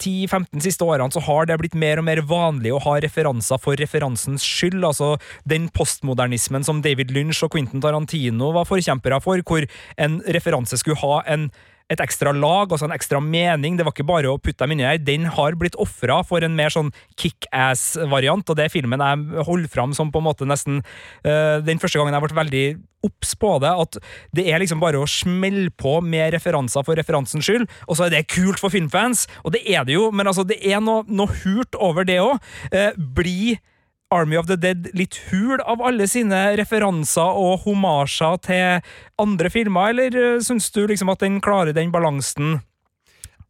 [0.00, 3.76] 10-15 siste årene så har det blitt mer og mer vanlig å ha referanser for
[3.76, 5.12] referansens skyld, altså
[5.44, 9.68] den postmodernismen som David Lynch og Quentin Tarantino var forkjempere for, hvor
[10.00, 11.50] en referanse skulle ha en
[11.92, 13.76] et ekstra lag, altså en ekstra mening.
[13.78, 14.98] Det var ikke bare å putte dem inni her.
[15.02, 19.70] Den har blitt ofra for en mer sånn kickass-variant, og det er filmen jeg holder
[19.70, 22.66] fram som på en måte nesten uh, den første gangen jeg ble veldig
[23.06, 24.00] obs på det, at
[24.34, 28.16] det er liksom bare å smelle på med referanser for referansens skyld, og så er
[28.16, 31.30] det kult for filmfans, og det er det jo, men altså, det er noe, noe
[31.44, 32.42] hult over det òg.
[32.74, 33.60] Uh, blir
[34.14, 38.92] Army of the Dead litt hul av alle sine referanser og homasjer til
[39.22, 42.60] andre filmer, eller eh, syns du liksom at den klarer den balansen?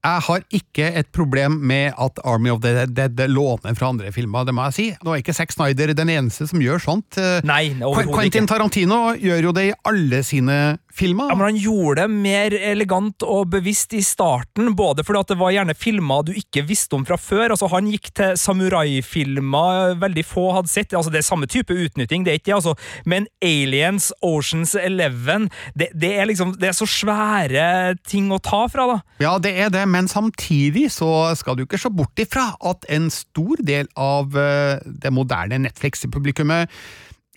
[0.07, 4.47] Jeg har ikke et problem med at Army of the Dead låner fra andre filmer,
[4.47, 4.87] det må jeg si.
[5.03, 7.19] Nå er ikke Zack Snyder den eneste som gjør sånt.
[7.45, 8.53] Nei, Quentin ikke.
[8.55, 10.61] Tarantino gjør jo det i alle sine
[10.97, 11.31] filmer.
[11.31, 15.39] Ja, men Han gjorde det mer elegant og bevisst i starten, både fordi at det
[15.41, 17.51] var gjerne filmer du ikke visste om fra før.
[17.55, 20.95] Altså Han gikk til samuraifilmer veldig få hadde sett.
[20.97, 22.77] Altså Det er samme type utnytting, det er ikke det, altså.
[23.05, 28.65] Men Aliens, Oceans Eleven, det, det er liksom Det er så svære ting å ta
[28.73, 28.99] fra, da.
[29.23, 33.11] Ja, det er det, men samtidig så skal du ikke se bort ifra at en
[33.13, 36.73] stor del av eh, det moderne Netflix-publikummet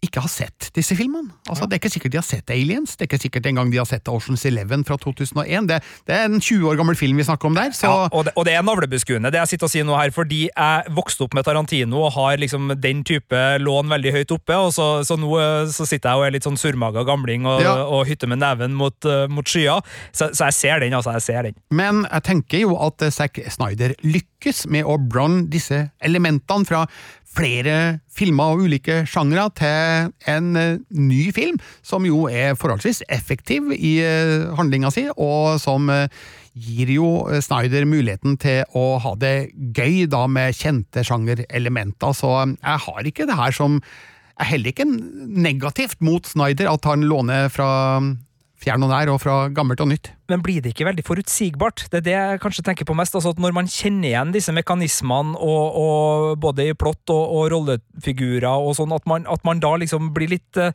[0.05, 1.31] ikke har sett disse filmene.
[1.49, 3.77] Altså, Det er ikke sikkert de har sett Aliens, det er ikke sikkert engang de
[3.81, 5.67] har sett Oceans Eleven fra 2001.
[5.67, 8.25] Det, det er en 20 år gammel film vi snakker om der, så Ja, og,
[8.25, 11.25] det, og det er navlebeskuende, det jeg sitter og sier nå her, fordi jeg vokste
[11.27, 15.17] opp med Tarantino og har liksom den type lån veldig høyt oppe, og så, så
[15.19, 17.75] nå eh, så sitter jeg og er litt sånn surmaga gamling og, Ja.
[17.85, 19.79] og hytter med neven mot, eh, mot skya.
[20.13, 21.11] Så, så jeg ser den, altså.
[21.17, 21.55] Jeg ser den.
[21.75, 26.85] Men jeg tenker jo at Zack Snyder lykkes med å brunne disse elementene fra
[27.29, 33.69] flere filmer og ulike sjangre til en eh, ny film, som jo er forholdsvis effektiv
[33.75, 36.07] i uh, handlinga si, og som eh,
[36.59, 42.35] gir jo eh, Snyder muligheten til å ha det gøy da med kjente sjangerelementer, så
[42.43, 43.79] eh, jeg har ikke det her som
[44.39, 47.69] er heller ikke negativt mot Snyder, at han låner fra
[48.59, 50.11] fjern og nær og fra gammelt og nytt.
[50.29, 51.87] Men blir det ikke veldig forutsigbart?
[51.89, 53.15] Det er det jeg kanskje tenker på mest.
[53.15, 57.51] altså at Når man kjenner igjen disse mekanismene, og, og både i plott og, og
[57.55, 60.73] rollefigurer, og sånn, at man, at man da liksom blir litt uh,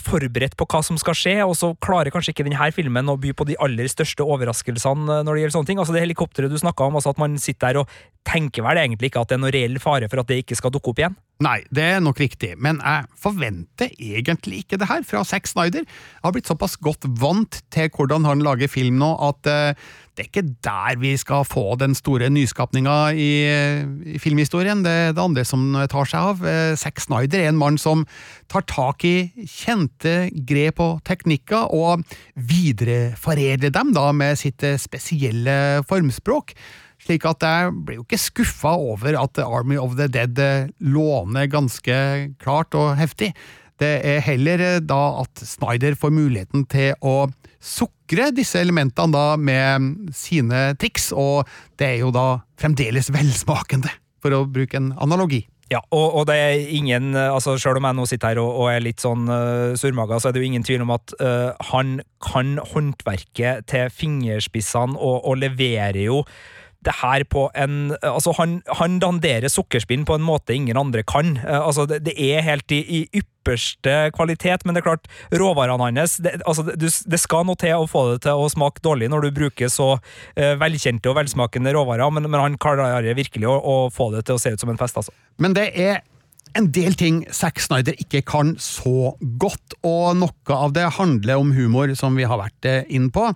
[0.00, 3.34] forberedt på hva som skal skje, og så klarer kanskje ikke denne filmen å by
[3.36, 5.82] på de aller største overraskelsene eh, når det gjelder sånne ting.
[5.82, 7.98] Altså Det helikopteret du snakka om, altså at man sitter der og
[8.30, 10.72] tenker vel egentlig ikke at det er noen reell fare for at det ikke skal
[10.74, 11.18] dukke opp igjen.
[11.40, 15.86] Nei, det er nok riktig, men jeg forventer egentlig ikke det her fra Zack Snyder.
[15.86, 20.26] Jeg har blitt såpass godt vant til hvordan han lager film nå, at eh, det
[20.26, 23.30] er ikke der vi skal få den store nyskapninga i,
[24.12, 24.82] i filmhistorien.
[24.84, 26.44] Det er det andre som tar seg av.
[26.44, 28.04] Eh, Zack Snyder er en mann som
[28.52, 32.04] tar tak i kjente grep og teknikker, og
[32.36, 35.56] videreforedler dem da med sitt eh, spesielle
[35.88, 36.52] formspråk.
[37.00, 41.48] Slik at jeg blir jo ikke skuffa over at Army of the Dead eh, låner
[41.48, 41.96] ganske
[42.42, 43.32] klart og heftig.
[43.80, 49.24] Det er heller eh, da at Snyder får muligheten til å sukre disse elementene da
[49.40, 51.48] med sine triks, og
[51.80, 55.46] det er jo da fremdeles velsmakende, for å bruke en analogi.
[55.70, 58.72] Ja, og, og, det er ingen altså Selv om jeg nå sitter her og, og
[58.72, 62.00] er litt sånn uh, surmaga, så er det jo ingen tvil om at uh, han
[62.26, 66.24] kan håndverket til fingerspissene og, og leverer jo
[66.86, 71.36] det her på en Altså, han, han danderer sukkerspinn på en måte ingen andre kan.
[71.42, 75.90] Uh, altså, det, det, er helt i, i ypperste kvalitet, men det er klart, råvarene
[75.90, 79.10] hans det, altså, det, det, skal noe til å få det til å smake dårlig
[79.12, 83.58] når du bruker så uh, velkjente og velsmakende råvarer, men, men han klarer virkelig å,
[83.58, 85.14] å, få det til å se ut som en fest, altså.
[85.40, 86.00] Men det er
[86.58, 91.52] en del ting Zack Snyder ikke kan så godt, og noe av det handler om
[91.54, 93.28] humor, som vi har vært eh, inn på.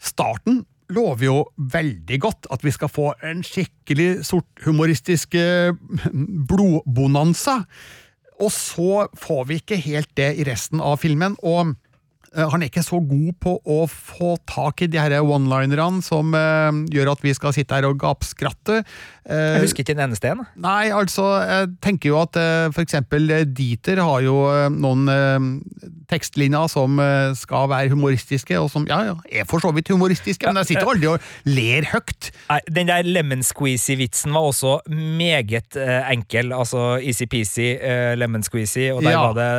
[0.00, 1.36] Starten lover jo
[1.72, 5.74] veldig godt at vi skal få en skikkelig sorthumoristisk eh,
[6.50, 7.60] blodbonanza.
[8.40, 11.36] Og så får vi ikke helt det i resten av filmen.
[11.42, 11.74] og
[12.30, 16.30] Eh, han er ikke så god på å få tak i de her one-linerne som
[16.36, 18.80] uh, gjør at vi skal sitte her og gapskratte.
[19.26, 20.44] Uh, jeg husker ikke en eneste en.
[20.62, 24.36] Nei, altså, jeg tenker jo at uh, eksempel Dieter har jo
[24.70, 25.10] noen
[26.10, 26.98] tekstlinjer som
[27.38, 30.90] skal være humoristiske, og som ja, ja, er for så vidt humoristiske, men jeg sitter
[30.90, 32.30] aldri og ler høyt.
[32.50, 35.78] Nei, Den der lemon squeezy-vitsen var også meget
[36.10, 36.52] enkel.
[36.56, 37.72] Altså easy-peasy,
[38.20, 39.24] lemon squeezy, og der ja.
[39.26, 39.50] var det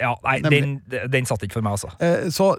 [0.00, 0.78] Ja, nei, den,
[1.12, 1.90] den satt ikke for meg, altså.
[2.02, 2.54] Eh, så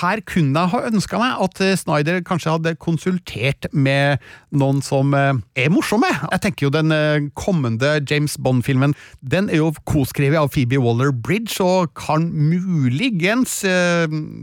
[0.00, 4.22] her kunne jeg ha ønska meg at eh, Snyder kanskje hadde konsultert med
[4.54, 6.10] noen som eh, er morsomme.
[6.30, 11.92] Jeg tenker jo den kommende James Bond-filmen den er jo koskrevet av Phoebe Waller-Bridge, og
[11.98, 13.60] kan muligens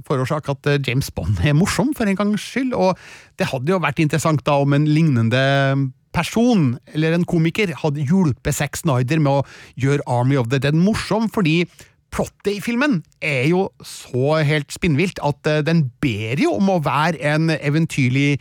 [0.07, 2.75] forårsake at James Bond er morsom, for en gangs skyld.
[2.77, 2.95] Og
[3.41, 5.43] det hadde jo vært interessant da om en lignende
[6.15, 9.45] person, eller en komiker, hadde hjulpet Zack Snyder med å
[9.79, 11.63] gjøre Army of the Dead morsom, fordi
[12.13, 16.79] plottet i filmen er jo så helt spinnvilt at eh, den ber jo om å
[16.81, 18.39] være en eventyrlig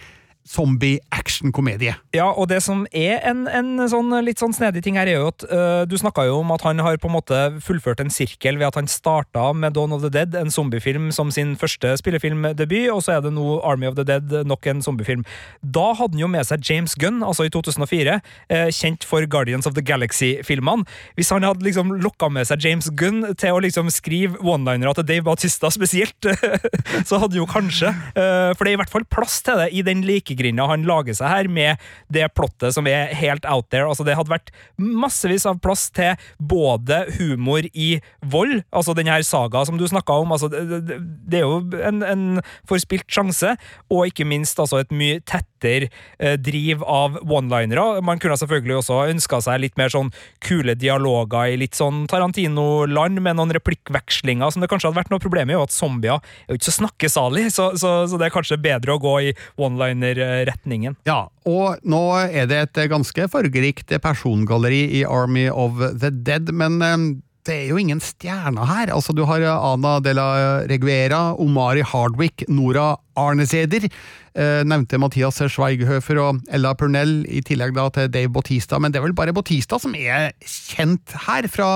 [0.49, 1.95] zombie-action-komedie.
[2.17, 5.31] Ja, og det som er en, en sånn, litt sånn snedig ting her, er jo
[5.31, 8.59] at uh, du snakka jo om at han har på en måte fullført en sirkel
[8.61, 12.89] ved at han starta med Dawn of the Dead, en zombiefilm som sin første spillefilmdebut,
[12.95, 15.27] og så er det nå Army of the Dead, nok en zombiefilm.
[15.63, 19.69] Da hadde han jo med seg James Gunn, altså i 2004, uh, kjent for Guardians
[19.69, 20.89] of the Galaxy-filmene.
[21.19, 25.09] Hvis han hadde liksom lokka med seg James Gunn til å liksom skrive one-linere til
[25.09, 26.31] Dave Bautista spesielt,
[27.09, 29.85] så hadde jo kanskje uh, For det er i hvert fall plass til det i
[29.87, 31.77] den like bryggerinna han lager seg her, med
[32.09, 33.89] det plottet som er helt out there.
[33.89, 39.23] Altså, det hadde vært massevis av plass til både humor i vold, altså den her
[39.23, 40.33] saga som du snakka om.
[40.33, 43.57] Altså, det, det, er jo en, en forspilt sjanse,
[43.91, 48.01] og ikke minst altså, et mye tettere eh, driv av one-linere.
[48.05, 50.13] Man kunne selvfølgelig også ønska seg litt mer sånn
[50.45, 55.23] kule dialoger i litt sånn Tarantino-land, med noen replikkvekslinger som det kanskje hadde vært noe
[55.23, 58.35] problem i, og at zombier er jo ikke så snakkesalig, så, så, så det er
[58.35, 60.99] kanskje bedre å gå i one-liner retningen.
[61.09, 66.83] Ja, og nå er det et ganske fargerikt persongalleri i Army of the Dead, men
[66.85, 66.97] eh,
[67.47, 68.93] det er jo ingen stjerner her.
[68.93, 70.29] Altså, du har Ana de la
[70.69, 73.87] Reguera, Omari Hardwick, Nora Arneseder,
[74.35, 79.01] eh, nevnte Mathias Schweighöfer og Ella Purnell, i tillegg da til Dave Bautista, men det
[79.01, 81.71] er vel bare Bautista som er kjent her fra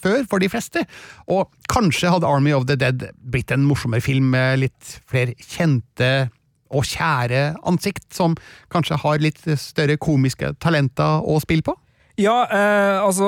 [0.00, 0.84] før, for de fleste.
[1.32, 6.28] Og kanskje hadde Army of the Dead blitt en morsommere film med litt flere kjente
[6.74, 8.34] og kjære ansikt, som
[8.74, 11.76] kanskje har litt større komiske talenter å spille på?
[12.16, 13.26] Ja, eh, altså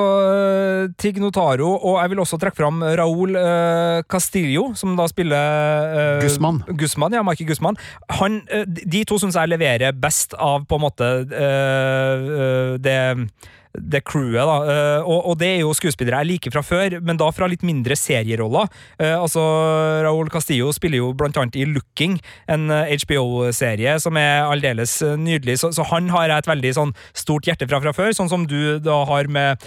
[0.97, 6.23] Tig Notaro, og jeg vil også trekke fram Raúl eh, Castillo, som da spiller eh,
[6.23, 6.63] Guzman.
[6.79, 7.13] Guzman.
[7.13, 7.77] Ja, Mikey Guzman.
[8.17, 12.97] Han, eh, de to syns jeg leverer best av på en måte eh, eh, det
[13.77, 14.55] det crewet, da.
[14.65, 17.63] Uh, og, og, det er jo skuespillere jeg liker fra før, men da fra litt
[17.65, 18.69] mindre serieroller.
[18.97, 19.43] Uh, altså,
[20.05, 22.17] Raúl Castillo spiller jo blant annet i Looking,
[22.49, 26.93] en HBO-serie eh, som er aldeles nydelig, så, så, han har jeg et veldig sånn
[27.17, 29.61] stort hjerte fra fra før, sånn som du da har med,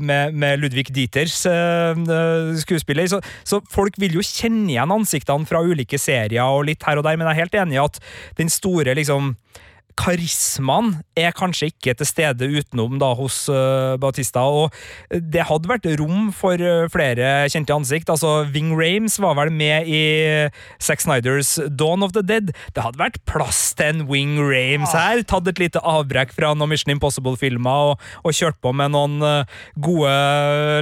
[0.00, 1.34] med, med Ludvig Dieters
[2.62, 3.08] skuespiller.
[3.10, 7.06] Så, så, folk vil jo kjenne igjen ansiktene fra ulike serier og litt her og
[7.06, 8.00] der, men jeg er helt enig i at
[8.40, 9.34] den store liksom
[10.00, 14.72] karismaen er kanskje ikke til stede utenom da hos uh, Bautista, og
[15.10, 18.10] det hadde vært rom for uh, flere kjente ansikt.
[18.12, 20.02] Altså, Ving Rames var vel med i
[20.80, 22.52] Zack Snyders Dawn of the Dead.
[22.74, 25.24] Det hadde vært plass til en Wing Rames her.
[25.28, 29.60] Tatt et lite avbrekk fra noen Mission Impossible-filmer og, og, kjørt på med noen uh,
[29.82, 30.14] gode,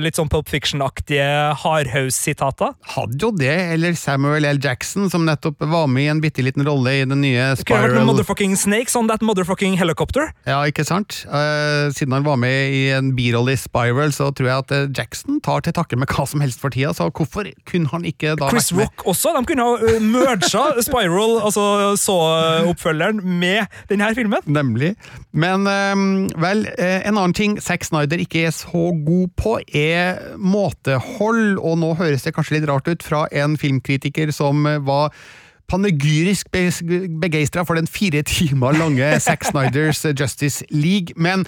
[0.04, 1.26] litt sånn Pulp Fiction-aktige
[1.64, 2.76] hardhouse-sitater.
[2.94, 4.62] Hadde jo det, eller Samuel L.
[4.62, 7.58] Jackson, som nettopp var med i en bitte liten rolle i den nye Spiral.
[7.58, 10.30] Det kunne vært noen motherfucking Snake, sånn that motherfucking helicopter.
[10.48, 11.22] Ja, ikke sant?
[11.28, 14.90] Uh, siden han var med i en birolle i Spiral, så tror jeg at uh,
[14.94, 18.36] Jackson tar til takke med hva som helst for tida, så hvorfor kunne han ikke
[18.38, 18.70] da Chris?
[18.76, 19.34] Rock også.
[19.36, 24.44] De kunne ha uh, merga Spiral, altså så-oppfølgeren, med denne filmen.
[24.46, 24.94] Nemlig.
[25.32, 30.22] Men eh, vel, eh, en annen ting Zack Snyder ikke er så god på, er
[30.38, 35.14] måtehold, og nå høres det kanskje litt rart ut fra en filmkritiker som eh, var
[35.68, 41.46] panegyrisk be- begeistra for den fire timer lange Zack Snyders Justice League, men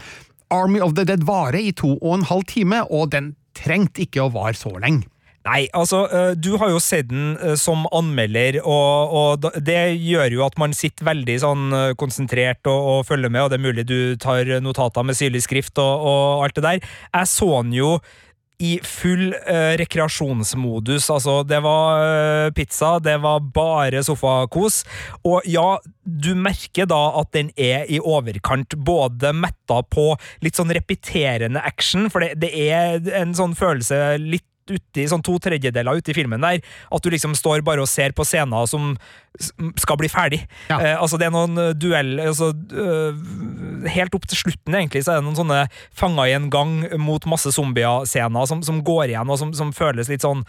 [0.51, 4.25] Army of the Dead varer i to og en halv time, og den trengte ikke
[4.25, 5.07] å vare så lenge.
[5.41, 10.35] Nei, altså, øh, du har jo sett den øh, som anmelder, og, og det gjør
[10.37, 13.65] jo at man sitter veldig sånn øh, konsentrert og, og følger med, og det er
[13.65, 16.91] mulig du tar notater med syrlig skrift og, og alt det der.
[17.17, 17.95] Jeg så den jo
[18.61, 21.09] i full uh, rekreasjonsmodus.
[21.13, 24.83] Altså, det var uh, pizza, det var bare sofakos.
[25.25, 30.13] Og ja, du merker da at den er i overkant, både metta på
[30.45, 35.37] litt sånn repeterende action, for det, det er en sånn følelse litt uti, sånn to
[35.43, 38.95] tredjedeler ute i filmen der, at du liksom står bare og ser på scener som
[39.79, 40.41] skal bli ferdig.
[40.69, 40.81] Ja.
[40.81, 43.21] Eh, altså Det er noen eh, duell altså, øh,
[43.91, 45.61] Helt opp til slutten egentlig så er det noen sånne
[45.97, 50.11] fanga i en gang mot masse zombier-scener som, som går igjen, og som, som føles
[50.11, 50.43] litt sånn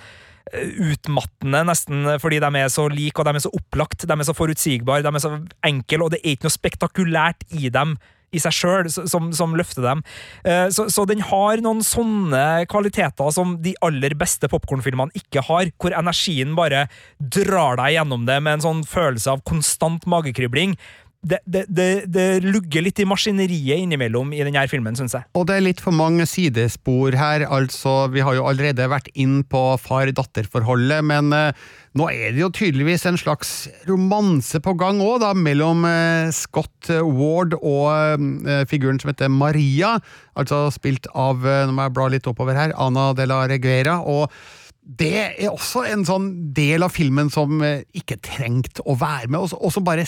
[0.51, 4.27] eh, utmattende, nesten, fordi de er så like, og de er så opplagt, de er
[4.27, 5.35] så forutsigbare, de er så
[5.69, 7.95] enkle, og det er ikke noe spektakulært i dem
[8.31, 10.03] i seg sjøl som, som løfter dem.
[10.47, 15.71] Eh, Så, så den har noen sånne kvaliteter som de aller beste popkornfilmene ikke har,
[15.77, 16.85] hvor energien bare
[17.19, 20.77] drar deg gjennom det med en sånn følelse av konstant magekribling.
[21.21, 21.67] Det, det,
[22.09, 25.27] det, lugger litt i maskineriet innimellom i denne filmen, syns jeg.
[25.37, 29.43] Og det er litt for mange sidespor her, altså vi har jo allerede vært inn
[29.45, 31.59] på far-datter-forholdet, men eh,
[31.93, 33.51] nå er det jo tydeligvis en slags
[33.85, 39.99] romanse på gang òg, da, mellom eh, Scott Ward og eh, figuren som heter Maria,
[40.33, 43.99] altså spilt av, eh, nå må jeg bla litt oppover her, Ana de la Reguera,
[44.01, 44.33] og
[44.81, 49.53] det er også en sånn del av filmen som eh, ikke trengte å være med,
[49.53, 50.07] og som bare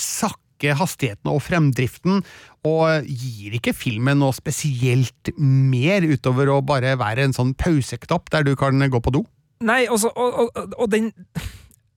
[0.63, 2.23] sakker hastigheten og fremdriften,
[2.63, 8.43] og gir ikke filmen noe spesielt mer utover å bare være en sånn pauseknapp der
[8.43, 9.25] du kan gå på do.
[9.63, 11.13] Nei, altså, og, og, og den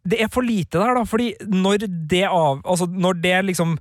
[0.07, 3.79] Det er for lite der, da, fordi når det av Altså, når det liksom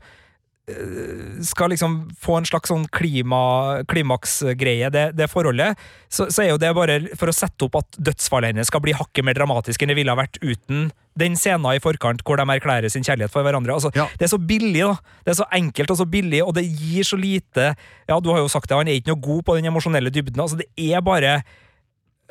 [1.46, 5.78] skal liksom få en slags sånn klima, klimaksgreie, det, det forholdet,
[6.10, 8.96] så, så er jo det bare for å sette opp at dødsfallet hennes skal bli
[8.98, 12.48] hakket mer dramatisk enn det ville ha vært uten den scenen i forkant hvor de
[12.50, 13.78] erklærer sin kjærlighet for hverandre.
[13.78, 14.08] Altså, Ja.
[14.18, 14.98] Det er så billig, da.
[15.24, 17.70] Det er så enkelt og så billig, og det gir så lite
[18.10, 20.42] Ja, du har jo sagt det, han er ikke noe god på den emosjonelle dybden.
[20.42, 21.38] Altså, det er bare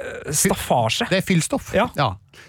[0.02, 1.06] øh, staffasje.
[1.08, 1.70] Det er fyllstoff.
[1.74, 1.86] Ja.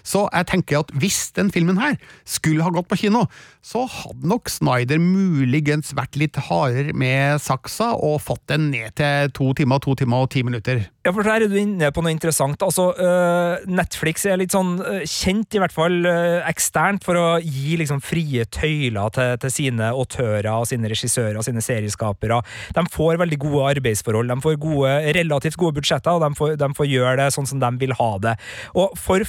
[0.06, 3.26] Så jeg tenker at hvis den filmen her skulle ha gått på kino,
[3.66, 9.32] så hadde nok Snyder muligens vært litt hardere med saksa og fått den ned til
[9.34, 10.84] to timer, to timer og ti minutter.
[11.06, 12.62] Ja, for her er du inne på noe interessant.
[12.66, 17.26] Altså, øh, Netflix er litt sånn øh, kjent, i hvert fall øh, eksternt, for å
[17.38, 22.40] gi liksom frie tøyler til, til sine autører, og sine regissører og sine serieskapere.
[22.74, 26.70] De får veldig gode arbeidsforhold, de får gode, relativt gode budsjetter, og de får, de
[26.80, 28.34] får gjøre det sånn som de vil ha det.
[28.74, 29.22] Og for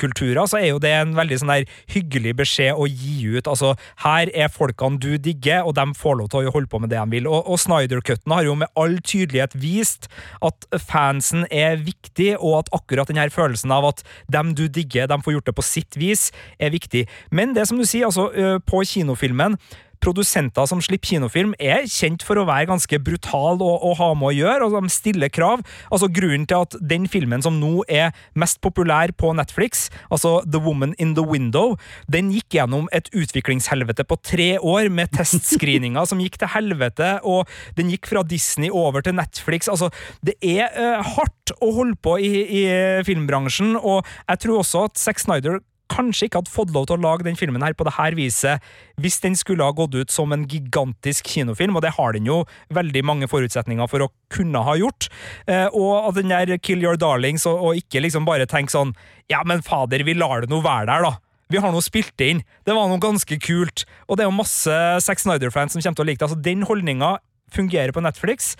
[0.00, 3.48] fankulturer så er jo det en veldig sånn der hyggelig beskjed å gi ut.
[3.48, 3.74] Altså,
[4.04, 7.00] her er folkene du digger, og de får lov til å holde på med det
[7.00, 7.28] de vil.
[7.28, 10.08] Og, og Snyder-cutten har jo med all tydelighet vist
[10.42, 15.20] at fansen er viktig, og at akkurat denne følelsen av at dem du digger, de
[15.22, 17.06] får gjort det på sitt vis, er viktig.
[17.30, 18.30] Men det som du sier, altså,
[18.66, 19.58] på kinofilmen
[20.00, 24.30] Produsenter som slipper kinofilm, er kjent for å være ganske brutale å, å ha med
[24.30, 25.64] å gjøre, og de stiller krav.
[25.90, 30.60] Altså Grunnen til at den filmen som nå er mest populær på Netflix, altså The
[30.62, 31.76] Woman in the Window,
[32.10, 37.48] den gikk gjennom et utviklingshelvete på tre år, med testscreeninger som gikk til helvete, og
[37.78, 39.70] den gikk fra Disney over til Netflix.
[39.70, 39.90] Altså,
[40.26, 42.62] det er uh, hardt å holde på i, i
[43.06, 45.60] filmbransjen, og jeg tror også at Zack Snyder
[45.90, 48.64] kanskje ikke hadde fått lov til å lage den filmen her på det her viset
[49.00, 52.42] hvis den skulle ha gått ut som en gigantisk kinofilm, og det har den jo
[52.74, 55.08] veldig mange forutsetninger for å kunne ha gjort.
[55.50, 58.94] Eh, og at den der Kill Your Darlings, og, og ikke liksom bare tenke sånn
[59.30, 61.16] Ja, men fader, vi lar det nå være der, da.
[61.50, 62.44] Vi har nå spilt det inn.
[62.66, 63.82] Det var noe ganske kult.
[64.06, 66.28] Og det er jo masse Zack Snyder-fans som kommer til å like det.
[66.28, 67.16] Altså, den holdninga
[67.50, 68.52] fungerer på Netflix.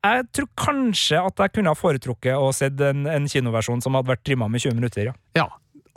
[0.00, 4.08] Jeg tror kanskje at jeg kunne ha foretrukket å sett en, en kinoversjon som hadde
[4.14, 5.10] vært trimma med 20 minutter.
[5.10, 5.16] ja.
[5.36, 5.50] Ja,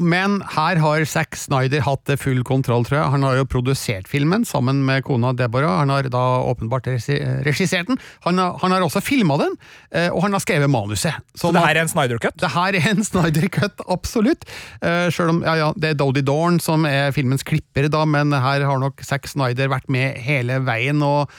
[0.04, 3.14] Men her har Zack Snyder hatt full kontroll, tror jeg.
[3.16, 5.80] Han har jo produsert filmen sammen med kona Deborah.
[5.82, 7.99] Han har da åpenbart regissert den.
[8.28, 9.58] Han har, han har også filma den,
[9.95, 11.18] eh, og han har skrevet manuset.
[11.36, 12.38] Så det her er en Snyder Cut?
[12.41, 14.45] Det her er en Snyder Cut, absolutt.
[14.84, 18.34] Selv Sjøl om ja, ja, det er Dodie Dorn som er filmens klipper, da, men
[18.36, 21.04] her har nok Zack Snyder vært med hele veien.
[21.04, 21.32] og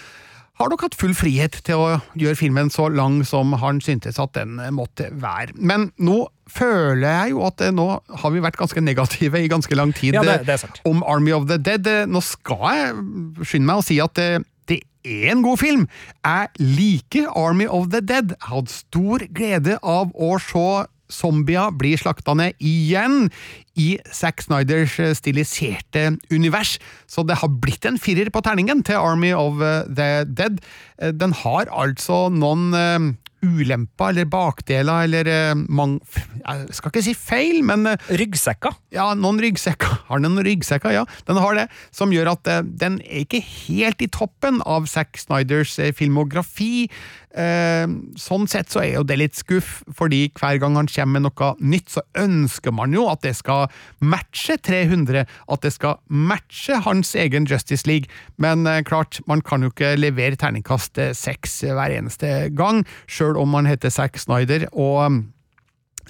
[0.61, 1.87] har nok hatt full frihet til å
[2.21, 5.55] gjøre filmen så lang som han syntes at den måtte være.
[5.59, 7.89] Men nå føler jeg jo at eh, nå
[8.23, 11.33] har vi vært ganske negative i ganske lang tid Ja, det- eh, det om Army
[11.33, 11.87] of the Dead.
[11.87, 12.95] Eh, Nå skal jeg
[13.49, 15.89] skynde meg å si at det er en god film.
[16.25, 18.31] Jeg liker Army of the Dead.
[18.39, 23.29] Jeg hadde stor glede av å se zombier blir slakta ned igjen
[23.81, 26.77] i Zack Snyders eh, stiliserte univers.
[27.11, 30.63] Så det har blitt en firer på terningen til Army of eh, the Dead.
[31.03, 32.73] Eh, Den har altså noen
[33.45, 35.29] ulemper eller bakdeler eller
[35.69, 35.99] mang...
[36.41, 38.73] Jeg skal ikke si feil, men Ryggsekker?
[38.95, 39.99] ja, noen ryggsekker.
[40.09, 40.95] Har den noen ryggsekker?
[40.95, 41.67] Ja, den har det.
[41.93, 46.87] Som gjør at den er ikke helt i toppen av Zack Snyders filmografi.
[47.35, 47.85] Eh,
[48.21, 51.51] sånn sett så er jo det litt skuff, fordi hver gang han kommer med noe
[51.59, 53.67] nytt, så ønsker man jo at det skal
[54.01, 58.11] matche 300, at det skal matche hans egen Justice League.
[58.39, 63.51] Men eh, klart, man kan jo ikke levere terningkast seks hver eneste gang, sjøl om
[63.55, 64.69] man heter Zack Snyder.
[64.73, 65.25] og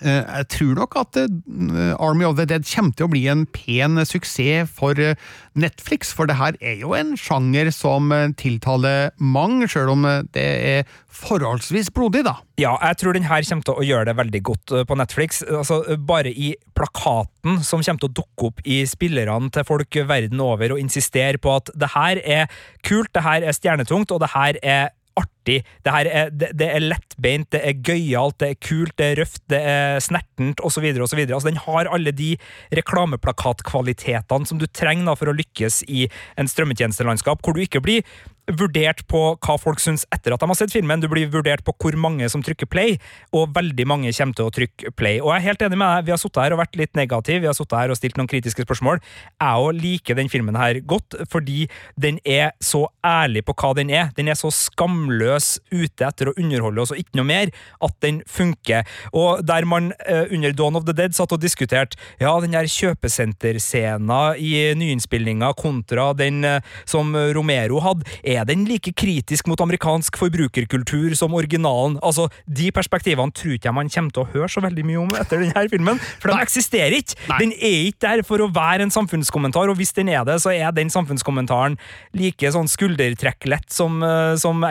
[0.03, 4.01] Jeg tror nok at eh, Army of the Dead kommer til å bli en pen
[4.09, 5.19] suksess for eh,
[5.55, 10.25] Netflix, for det her er jo en sjanger som eh, tiltaler mange, sjøl om eh,
[10.35, 12.37] det er forholdsvis blodig, da.
[12.61, 15.43] Ja, jeg tror den her kommer til å gjøre det veldig godt eh, på Netflix.
[15.47, 20.43] Altså, bare i plakaten som kommer til å dukke opp i spillerne til folk verden
[20.43, 24.35] over og insistere på at det her er kult, det her er stjernetungt, og det
[24.35, 24.85] her er
[25.15, 25.34] artig.
[25.47, 29.21] Det her er, det, det er lettbeint, det er gøyalt, det er kult, det er
[29.23, 30.87] røft, det er snertent osv.
[31.05, 31.25] osv.
[31.25, 32.35] Altså, den har alle de
[32.75, 36.07] reklameplakatkvalitetene som du trenger da, for å lykkes i
[36.41, 38.07] en strømmetjenestelandskap, hvor du ikke blir
[38.53, 41.73] vurdert på hva folk syns etter at de har sett filmen, du blir vurdert på
[41.81, 42.99] hvor mange som trykker play,
[43.33, 45.21] og veldig mange kommer til å trykke play.
[45.23, 47.41] Og jeg er helt enig med deg, vi har sittet her og vært litt negative,
[47.41, 49.01] vi har sittet her og stilt noen kritiske spørsmål.
[49.41, 51.69] Jeg òg liker den filmen her godt, fordi
[52.01, 54.13] den er så ærlig på hva den er.
[54.19, 55.34] Den er så skamløs
[55.73, 57.53] ute etter å underholde oss, og ikke noe mer,
[57.85, 58.85] at den funker.
[59.13, 62.69] Og der man eh, under Dawn of the Dead satt og diskuterte ja, den der
[62.71, 70.19] kjøpesenterscena i nyinnspillinga kontra den eh, som Romero hadde, er den like kritisk mot amerikansk
[70.21, 71.99] forbrukerkultur som originalen?
[72.03, 75.15] Altså, De perspektivene tror ikke jeg man kommer til å høre så veldig mye om
[75.19, 77.19] etter denne filmen, for den eksisterer ikke.
[77.31, 77.39] Nei.
[77.43, 80.53] Den er ikke der for å være en samfunnskommentar, og hvis den er det, så
[80.55, 81.79] er den samfunnskommentaren
[82.17, 84.65] like sånn skuldertrekklett som, eh, som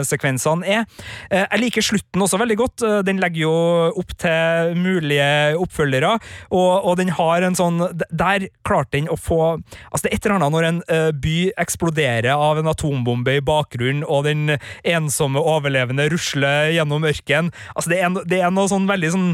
[0.00, 0.84] actionsekvensene er.
[1.30, 2.82] Eh, Jeg liker slutten også veldig godt.
[2.82, 3.54] Eh, Den legger jo
[4.00, 6.18] opp til mulige oppfølgere,
[6.50, 7.80] og, og den har en sånn
[8.10, 9.60] Der klarte den å få
[9.92, 13.44] Altså, det er et eller annet når en eh, by eksploderer av en atombombe i
[13.44, 17.52] bakgrunnen, og den ensomme overlevende rusler gjennom ørkenen.
[17.74, 19.30] Altså, det det er noe sånn veldig sånn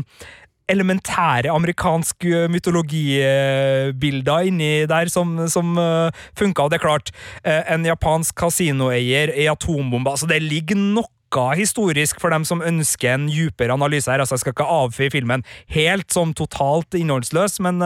[0.70, 7.14] elementære amerikansk eh, mytologibilder inni der som, som eh, funka, og det er klart,
[7.44, 11.08] eh, en japansk kasinoeier i atombombe, altså det ligger noe
[11.54, 14.18] historisk for dem som ønsker en dypere analyse her.
[14.18, 17.78] altså Jeg skal ikke avføye filmen helt som totalt innholdsløs, men,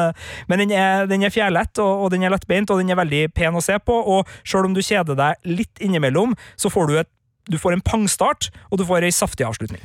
[0.49, 3.26] men den er, den er fjærlett, og, og den er lettbeint, og den er veldig
[3.37, 3.93] pen å se på.
[3.93, 7.11] Og selv om du kjeder deg litt innimellom, så får du, et,
[7.53, 9.85] du får en pangstart, og du får ei saftig avslutning.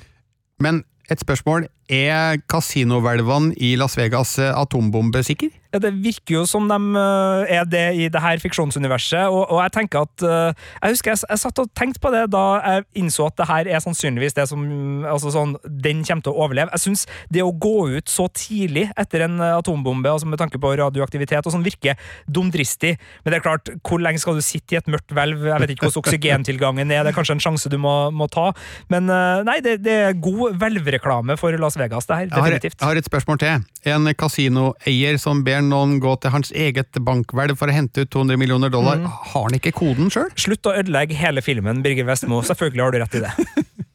[0.64, 1.68] Men et spørsmål.
[1.90, 5.50] Er kasinohvelvene i Las Vegas eh, atombombesikre?
[5.70, 9.60] Ja, Det virker jo som de eh, er det i det her fiksjonsuniverset, og, og
[9.62, 12.86] jeg tenker at eh, Jeg husker jeg, jeg satt og tenkte på det da jeg
[13.04, 14.64] innså at det her er sannsynligvis det som
[15.06, 16.74] altså sånn, Den kommer til å overleve.
[16.74, 20.58] Jeg syns det å gå ut så tidlig etter en eh, atombombe, altså med tanke
[20.62, 22.96] på radioaktivitet, og sånn virker dumdristig.
[23.24, 25.46] Men det er klart, hvor lenge skal du sitte i et mørkt hvelv?
[25.52, 28.50] Jeg vet ikke hvordan oksygentilgangen er, det er kanskje en sjanse du må, må ta.
[28.90, 29.10] Men
[29.46, 32.28] nei, det, det er god hvelvreklame for Las Vegas, det her.
[32.30, 32.80] Jeg har, Definitivt.
[32.80, 33.66] jeg har et spørsmål til.
[33.94, 38.40] En kasinoeier som ber noen gå til hans eget bankhvelv for å hente ut 200
[38.40, 40.30] millioner dollar, har han ikke koden sjøl?
[40.40, 42.42] Slutt å ødelegge hele filmen, Birger Vestmo.
[42.46, 43.36] Selvfølgelig har du rett i det.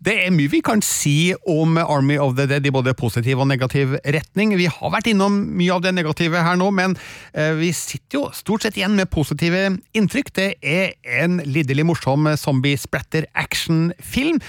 [0.00, 3.48] Det er mye vi kan si om Army of the Dead i både positiv og
[3.50, 4.54] negativ retning.
[4.56, 6.96] Vi har vært innom mye av det negative her nå, men
[7.34, 10.32] eh, vi sitter jo stort sett igjen med positive inntrykk.
[10.38, 14.40] Det er en lidderlig morsom zombie-splatter-action-film.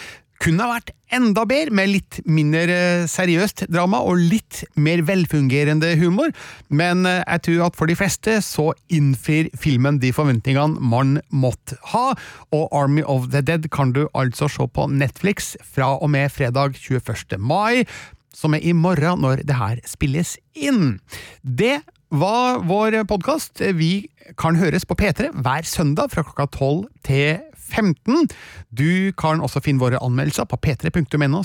[0.41, 5.91] Kunne ha vært enda bedre, med litt mindre eh, seriøst drama og litt mer velfungerende
[5.99, 6.31] humor,
[6.73, 11.77] men eh, jeg tror at for de fleste så innfrir filmen de forventningene man måtte
[11.91, 12.15] ha,
[12.55, 16.79] og Army of the Dead kan du altså se på Netflix fra og med fredag
[16.79, 17.37] 21.
[17.37, 17.85] mai.
[18.33, 21.01] som er i morgen når det her spilles inn.
[21.43, 23.59] Det var vår podkast.
[23.75, 24.07] Vi
[24.39, 28.27] kan høres på P3 hver søndag fra klokka 12 til 15.
[28.69, 31.41] Du kan også finne våre anmeldelser på p3.no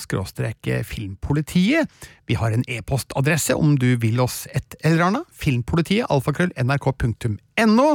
[0.87, 1.91] filmpolitiet.
[2.27, 5.27] Vi har en e-postadresse om du vil oss et eller annet.
[5.33, 7.89] Filmpolitiet, alfakrøll, nrk.no.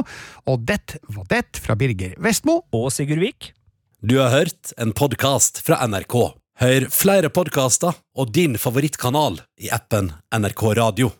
[0.48, 2.62] Og det var det fra Birger Vestmo.
[2.72, 3.52] Og Sigurd Vik.
[4.02, 6.34] Du har hørt en podkast fra NRK.
[6.62, 11.12] Hør flere podkaster og din favorittkanal i appen NRK Radio.